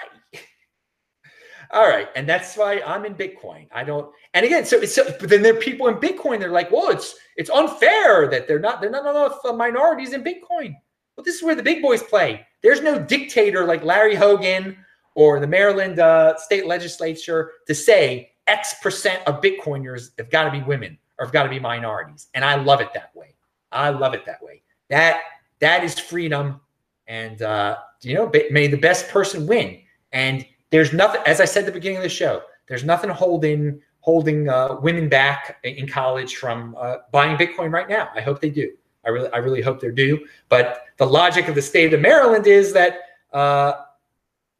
[1.70, 3.68] All right, and that's why I'm in Bitcoin.
[3.72, 4.10] I don't.
[4.34, 6.38] And again, so it's so, but then there are people in Bitcoin.
[6.38, 10.22] They're like, well, it's it's unfair that they're not they're not enough uh, minorities in
[10.22, 10.74] Bitcoin.
[11.16, 12.46] Well, this is where the big boys play.
[12.62, 14.76] There's no dictator like Larry Hogan
[15.14, 20.50] or the Maryland uh, state legislature to say X percent of Bitcoiners have got to
[20.50, 22.28] be women or have got to be minorities.
[22.34, 23.34] And I love it that way.
[23.72, 24.62] I love it that way.
[24.90, 25.22] That
[25.60, 26.60] that is freedom.
[27.08, 29.80] And uh, you know, may the best person win.
[30.12, 30.46] And
[30.76, 34.48] there's nothing, as I said at the beginning of the show, there's nothing holding holding
[34.48, 38.10] uh, women back in college from uh, buying Bitcoin right now.
[38.14, 38.70] I hope they do.
[39.04, 40.26] I really, I really hope they do.
[40.48, 42.98] But the logic of the state of Maryland is that
[43.32, 43.72] uh,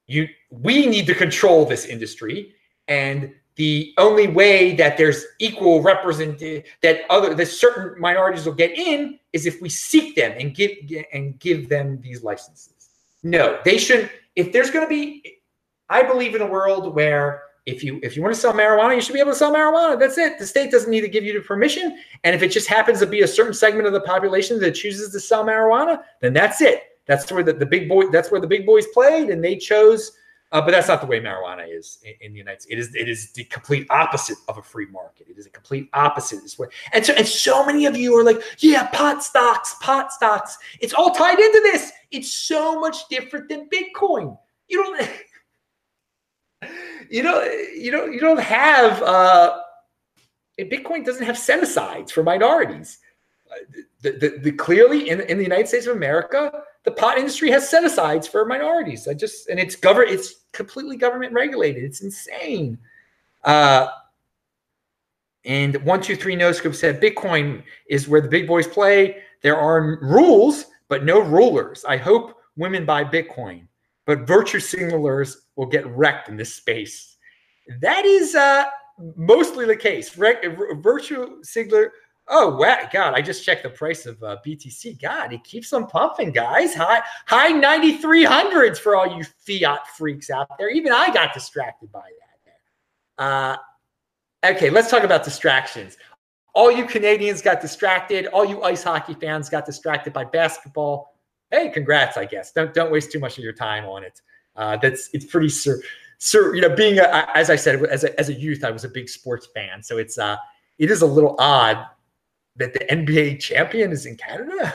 [0.06, 2.54] you, we need to control this industry,
[2.88, 8.72] and the only way that there's equal representation that other that certain minorities will get
[8.72, 10.72] in is if we seek them and give
[11.12, 12.72] and give them these licenses.
[13.22, 14.10] No, they shouldn't.
[14.34, 15.35] If there's going to be,
[15.88, 19.00] I believe in a world where if you if you want to sell marijuana, you
[19.00, 19.98] should be able to sell marijuana.
[19.98, 20.38] That's it.
[20.38, 21.98] The state doesn't need to give you the permission.
[22.24, 25.12] And if it just happens to be a certain segment of the population that chooses
[25.12, 26.82] to sell marijuana, then that's it.
[27.06, 28.08] That's where the, the big boy.
[28.08, 30.12] That's where the big boys played, and they chose
[30.52, 32.72] uh, but that's not the way marijuana is in, in, the United States.
[32.72, 35.26] It is it is the complete opposite of a free market.
[35.28, 36.68] It is a complete opposite this way.
[36.92, 40.56] And so and so many of you are like, yeah, pot stocks, pot stocks.
[40.80, 41.92] It's all tied into this.
[42.12, 44.38] It's so much different than Bitcoin.
[44.68, 45.00] You don't
[47.10, 49.60] you know you don't you don't have uh
[50.58, 52.98] Bitcoin doesn't have set asides for minorities.
[54.00, 57.68] The, the, the clearly in, in the United States of America, the pot industry has
[57.68, 59.06] set asides for minorities.
[59.06, 61.84] I just and it's government it's completely government regulated.
[61.84, 62.78] It's insane.
[63.44, 63.88] Uh,
[65.44, 69.22] and one two three no scope said Bitcoin is where the big boys play.
[69.42, 71.84] There are rules, but no rulers.
[71.84, 73.66] I hope women buy Bitcoin,
[74.06, 77.16] but virtue signalers will get wrecked in this space.
[77.80, 78.64] That is uh,
[79.16, 80.16] mostly the case.
[80.16, 81.92] Re- virtue signaler
[82.28, 83.14] Oh wow, God!
[83.14, 85.00] I just checked the price of uh, BTC.
[85.00, 86.74] God, it keeps on pumping, guys.
[86.74, 90.68] High high ninety three hundreds for all you fiat freaks out there.
[90.68, 93.24] Even I got distracted by that.
[93.24, 93.56] Uh,
[94.44, 95.98] okay, let's talk about distractions.
[96.52, 98.26] All you Canadians got distracted.
[98.26, 101.15] All you ice hockey fans got distracted by basketball.
[101.50, 102.16] Hey, congrats!
[102.16, 104.20] I guess don't don't waste too much of your time on it.
[104.56, 105.80] Uh, that's it's pretty sir,
[106.18, 106.54] sir.
[106.54, 108.88] You know, being a, as I said, as a, as a youth, I was a
[108.88, 110.36] big sports fan, so it's uh,
[110.78, 111.86] it is a little odd
[112.56, 114.74] that the NBA champion is in Canada.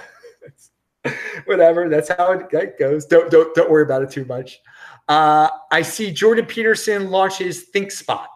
[1.45, 3.05] Whatever, that's how it goes.
[3.05, 4.59] Don't don't don't worry about it too much.
[5.07, 8.27] Uh, I see Jordan Peterson launch his ThinkSpot.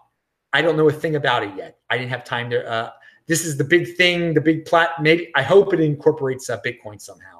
[0.51, 1.77] I don't know a thing about it yet.
[1.89, 2.67] I didn't have time to.
[2.67, 2.91] Uh,
[3.27, 4.89] this is the big thing, the big plat.
[5.01, 7.34] Maybe I hope it incorporates uh, Bitcoin somehow.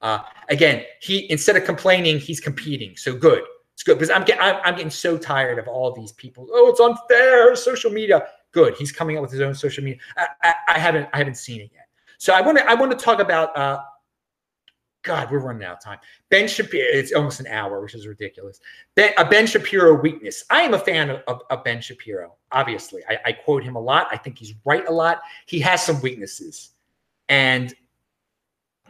[0.00, 2.96] Uh, again, he instead of complaining, he's competing.
[2.96, 3.42] So good.
[3.74, 6.48] It's good because I'm, getting I'm, getting so tired of all these people.
[6.50, 7.54] Oh, it's unfair.
[7.56, 8.26] Social media.
[8.52, 8.74] Good.
[8.78, 10.00] He's coming up with his own social media.
[10.16, 11.88] I, I, I haven't I haven't seen it yet.
[12.16, 13.56] So I want to I want to talk about.
[13.56, 13.80] Uh,
[15.02, 15.98] God, we're running out of time.
[16.30, 16.84] Ben Shapiro.
[16.90, 18.58] It's almost an hour, which is ridiculous.
[18.96, 20.42] Ben, a Ben Shapiro weakness.
[20.50, 22.34] I am a fan of, of, of Ben Shapiro.
[22.50, 24.08] Obviously, I, I quote him a lot.
[24.10, 25.20] I think he's right a lot.
[25.46, 26.70] He has some weaknesses,
[27.28, 27.72] and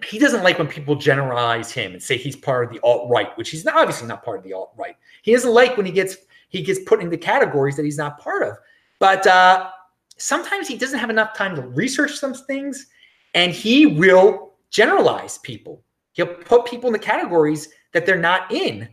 [0.05, 3.37] he doesn't like when people generalize him and say he's part of the alt right,
[3.39, 4.97] which he's not, obviously not part of the alt right.
[5.23, 6.17] He doesn't like when he gets
[6.49, 8.57] he gets put into categories that he's not part of.
[8.99, 9.71] But uh,
[10.17, 12.87] sometimes he doesn't have enough time to research some things,
[13.35, 15.83] and he will generalize people.
[16.13, 18.89] He'll put people in the categories that they're not in,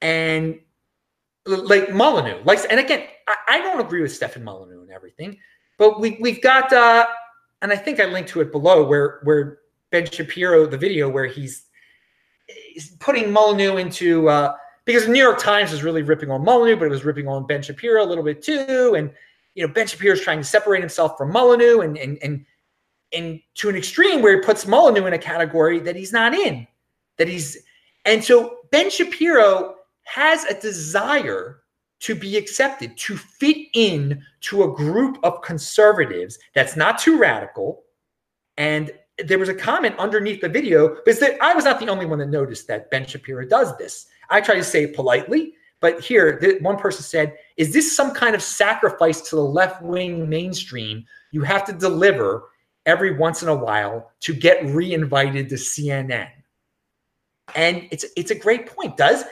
[0.00, 0.58] and
[1.46, 5.38] like Molyneux, like, and again, I, I don't agree with Stefan Molyneux and everything,
[5.76, 7.06] but we we've got, uh,
[7.62, 9.58] and I think I linked to it below where where
[9.92, 11.66] Ben Shapiro, the video where he's,
[12.46, 14.28] he's putting Molyneux into.
[14.28, 17.28] Uh, because the New York Times was really ripping on Molyneux, but it was ripping
[17.28, 18.94] on Ben Shapiro a little bit too.
[18.96, 19.10] And
[19.54, 22.44] you know, Ben Shapiro is trying to separate himself from Molyneux and and and
[23.12, 26.66] and to an extreme where he puts Molyneux in a category that he's not in.
[27.18, 27.58] That he's
[28.04, 31.60] and so Ben Shapiro has a desire
[32.00, 37.84] to be accepted, to fit in to a group of conservatives that's not too radical.
[38.56, 42.06] And there was a comment underneath the video because that I was not the only
[42.06, 44.06] one that noticed that Ben Shapiro does this.
[44.30, 48.12] I try to say it politely, but here, the, one person said, Is this some
[48.14, 52.44] kind of sacrifice to the left wing mainstream you have to deliver
[52.86, 56.30] every once in a while to get re-invited to CNN?
[57.54, 58.96] And it's it's a great point.
[58.96, 59.24] Does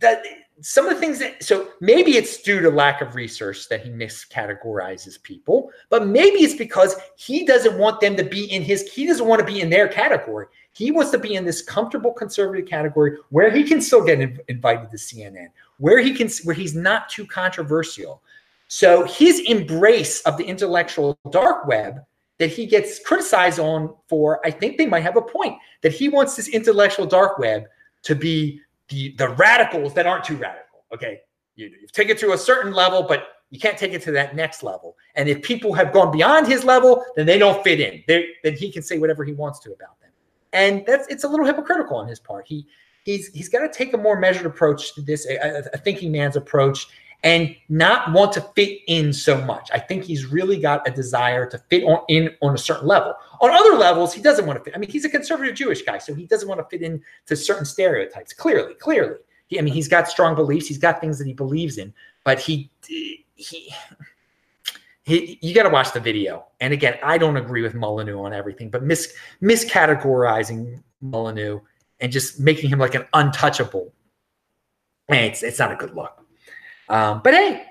[0.00, 0.22] that
[0.60, 3.90] some of the things that so maybe it's due to lack of research that he
[3.90, 9.06] miscategorizes people, but maybe it's because he doesn't want them to be in his he
[9.06, 10.46] doesn't want to be in their category.
[10.72, 14.90] He wants to be in this comfortable conservative category where he can still get invited
[14.90, 15.48] to CNN,
[15.78, 18.22] where he can where he's not too controversial.
[18.68, 22.04] So his embrace of the intellectual dark web
[22.38, 26.08] that he gets criticized on for, I think they might have a point that he
[26.08, 27.64] wants this intellectual dark web
[28.02, 30.84] to be the the radicals that aren't too radical.
[30.92, 31.20] Okay,
[31.56, 34.36] you, you take it to a certain level, but you can't take it to that
[34.36, 34.96] next level.
[35.14, 38.02] And if people have gone beyond his level, then they don't fit in.
[38.06, 40.10] They, then he can say whatever he wants to about them.
[40.52, 42.46] And that's it's a little hypocritical on his part.
[42.46, 42.66] He
[43.04, 46.36] he's he's got to take a more measured approach to this, a, a thinking man's
[46.36, 46.86] approach,
[47.24, 49.70] and not want to fit in so much.
[49.72, 53.14] I think he's really got a desire to fit on in on a certain level.
[53.40, 54.74] On other levels, he doesn't want to fit.
[54.76, 57.36] I mean, he's a conservative Jewish guy, so he doesn't want to fit in to
[57.36, 58.32] certain stereotypes.
[58.32, 59.18] Clearly, clearly.
[59.48, 60.68] He, I mean, he's got strong beliefs.
[60.68, 61.92] He's got things that he believes in,
[62.24, 62.70] but he
[63.34, 63.72] he.
[65.04, 66.44] He, you got to watch the video.
[66.60, 71.60] And again, I don't agree with Molyneux on everything, but mis miscategorizing Molyneux
[72.00, 73.90] and just making him like an untouchable,
[75.08, 76.22] and it's it's not a good look.
[76.88, 77.66] Um, but hey,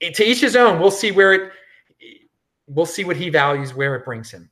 [0.00, 0.80] to each his own.
[0.80, 1.52] We'll see where it.
[2.66, 4.48] We'll see what he values, where it brings him.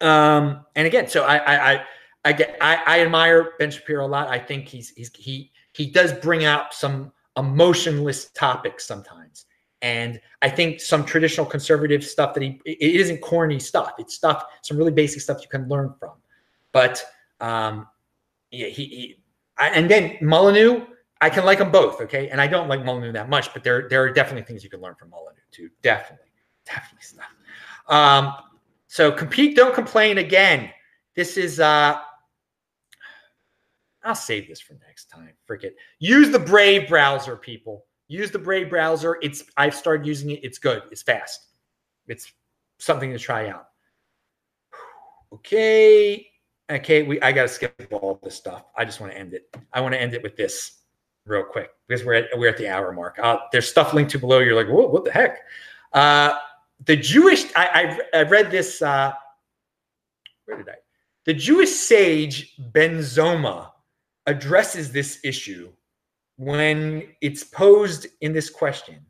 [0.00, 1.84] Um, and again, so I I I
[2.24, 4.28] I, get, I, I admire Ben Shapiro a lot.
[4.28, 9.46] I think he's he's he he does bring out some emotionless topics sometimes.
[9.80, 13.92] And I think some traditional conservative stuff that he it isn't corny stuff.
[13.98, 16.14] It's stuff, some really basic stuff you can learn from.
[16.72, 17.04] But
[17.40, 17.86] um,
[18.50, 19.22] yeah, he, he
[19.56, 20.84] I, and then Molyneux,
[21.20, 22.28] I can like them both, okay?
[22.28, 24.80] And I don't like Molyneux that much, but there there are definitely things you can
[24.80, 25.68] learn from Molyneux too.
[25.82, 26.30] Definitely,
[26.64, 27.26] definitely stuff.
[27.88, 28.34] Um,
[28.86, 30.18] so compete, don't complain.
[30.18, 30.70] Again,
[31.16, 31.98] this is uh,
[34.04, 35.32] I'll save this for next time.
[35.44, 35.72] Forget.
[35.98, 37.84] Use the Brave browser, people.
[38.06, 39.18] Use the Brave browser.
[39.20, 40.40] It's I've started using it.
[40.42, 40.82] It's good.
[40.90, 41.46] It's fast.
[42.06, 42.32] It's
[42.78, 43.68] something to try out.
[45.30, 46.26] Okay.
[46.70, 48.64] Okay, we I gotta skip all this stuff.
[48.76, 49.54] I just want to end it.
[49.74, 50.77] I want to end it with this
[51.28, 53.18] real quick because we're at we're at the hour mark.
[53.18, 54.38] Uh, there's stuff linked to below.
[54.38, 55.38] You're like, whoa, what the heck?
[55.92, 56.34] Uh,
[56.86, 57.44] the Jewish.
[57.56, 58.82] I I, I read this.
[58.82, 59.12] Uh,
[60.46, 60.76] where did I?
[61.24, 63.70] The Jewish sage Ben Zoma
[64.26, 65.70] addresses this issue
[66.36, 69.04] when it's posed in this question: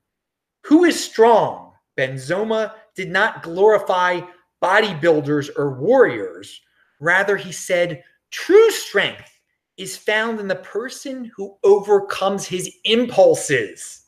[0.64, 1.73] Who is strong?
[1.97, 4.21] Ben Zoma did not glorify
[4.62, 6.61] bodybuilders or warriors
[7.01, 9.38] Rather, he said, true strength
[9.79, 14.07] is found in the person who overcomes his impulses.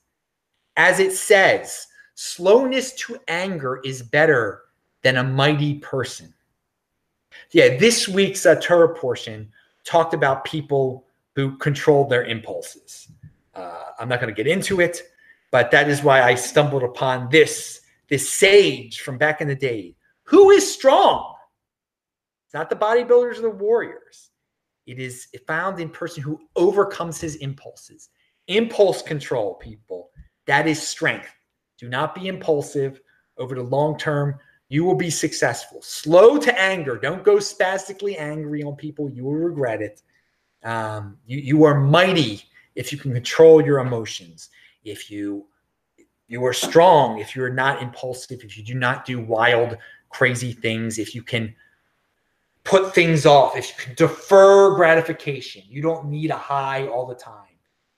[0.76, 4.62] As it says, slowness to anger is better
[5.02, 6.34] than a mighty person.
[7.52, 9.50] Yeah, this week's uh, Torah portion
[9.84, 13.08] talked about people who controlled their impulses.
[13.54, 15.02] Uh, I'm not going to get into it,
[15.50, 19.94] but that is why I stumbled upon this this sage from back in the day.
[20.24, 21.36] Who is strong?
[22.44, 24.29] It's not the bodybuilders or the warriors.
[24.90, 28.08] It is found in person who overcomes his impulses.
[28.48, 30.10] Impulse control, people.
[30.46, 31.30] That is strength.
[31.78, 33.00] Do not be impulsive
[33.38, 34.34] over the long term.
[34.68, 35.80] You will be successful.
[35.80, 36.98] Slow to anger.
[36.98, 39.08] Don't go spastically angry on people.
[39.08, 40.02] You will regret it.
[40.64, 42.42] Um, you, you are mighty
[42.74, 44.50] if you can control your emotions.
[44.82, 45.46] If you
[46.26, 49.76] you are strong, if you're not impulsive, if you do not do wild,
[50.08, 51.54] crazy things, if you can
[52.64, 57.14] put things off, if you can defer gratification, you don't need a high all the
[57.14, 57.44] time.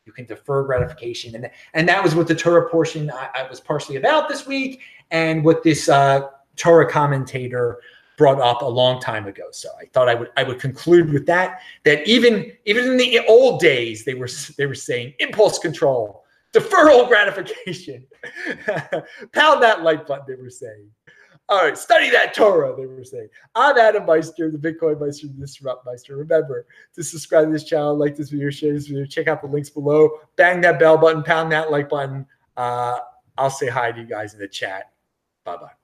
[0.05, 3.61] You can defer gratification, and and that was what the Torah portion I, I was
[3.61, 4.81] partially about this week,
[5.13, 7.79] and what this uh, Torah commentator
[8.17, 9.45] brought up a long time ago.
[9.53, 11.61] So I thought I would I would conclude with that.
[11.85, 17.09] That even even in the old days, they were they were saying impulse control, deferral
[17.09, 18.07] gratification,
[19.33, 20.25] pound that like button.
[20.27, 20.89] They were saying.
[21.53, 23.29] All right, study that Torah, they were saying.
[23.55, 26.17] I'm Adam Meister, the Bitcoin Meister, the Disrupt Meister.
[26.17, 29.49] Remember to subscribe to this channel, like this video, share this video, check out the
[29.49, 32.25] links below, bang that bell button, pound that like button.
[32.57, 33.01] Uh,
[33.37, 34.93] I'll say hi to you guys in the chat.
[35.45, 35.82] Bye bye.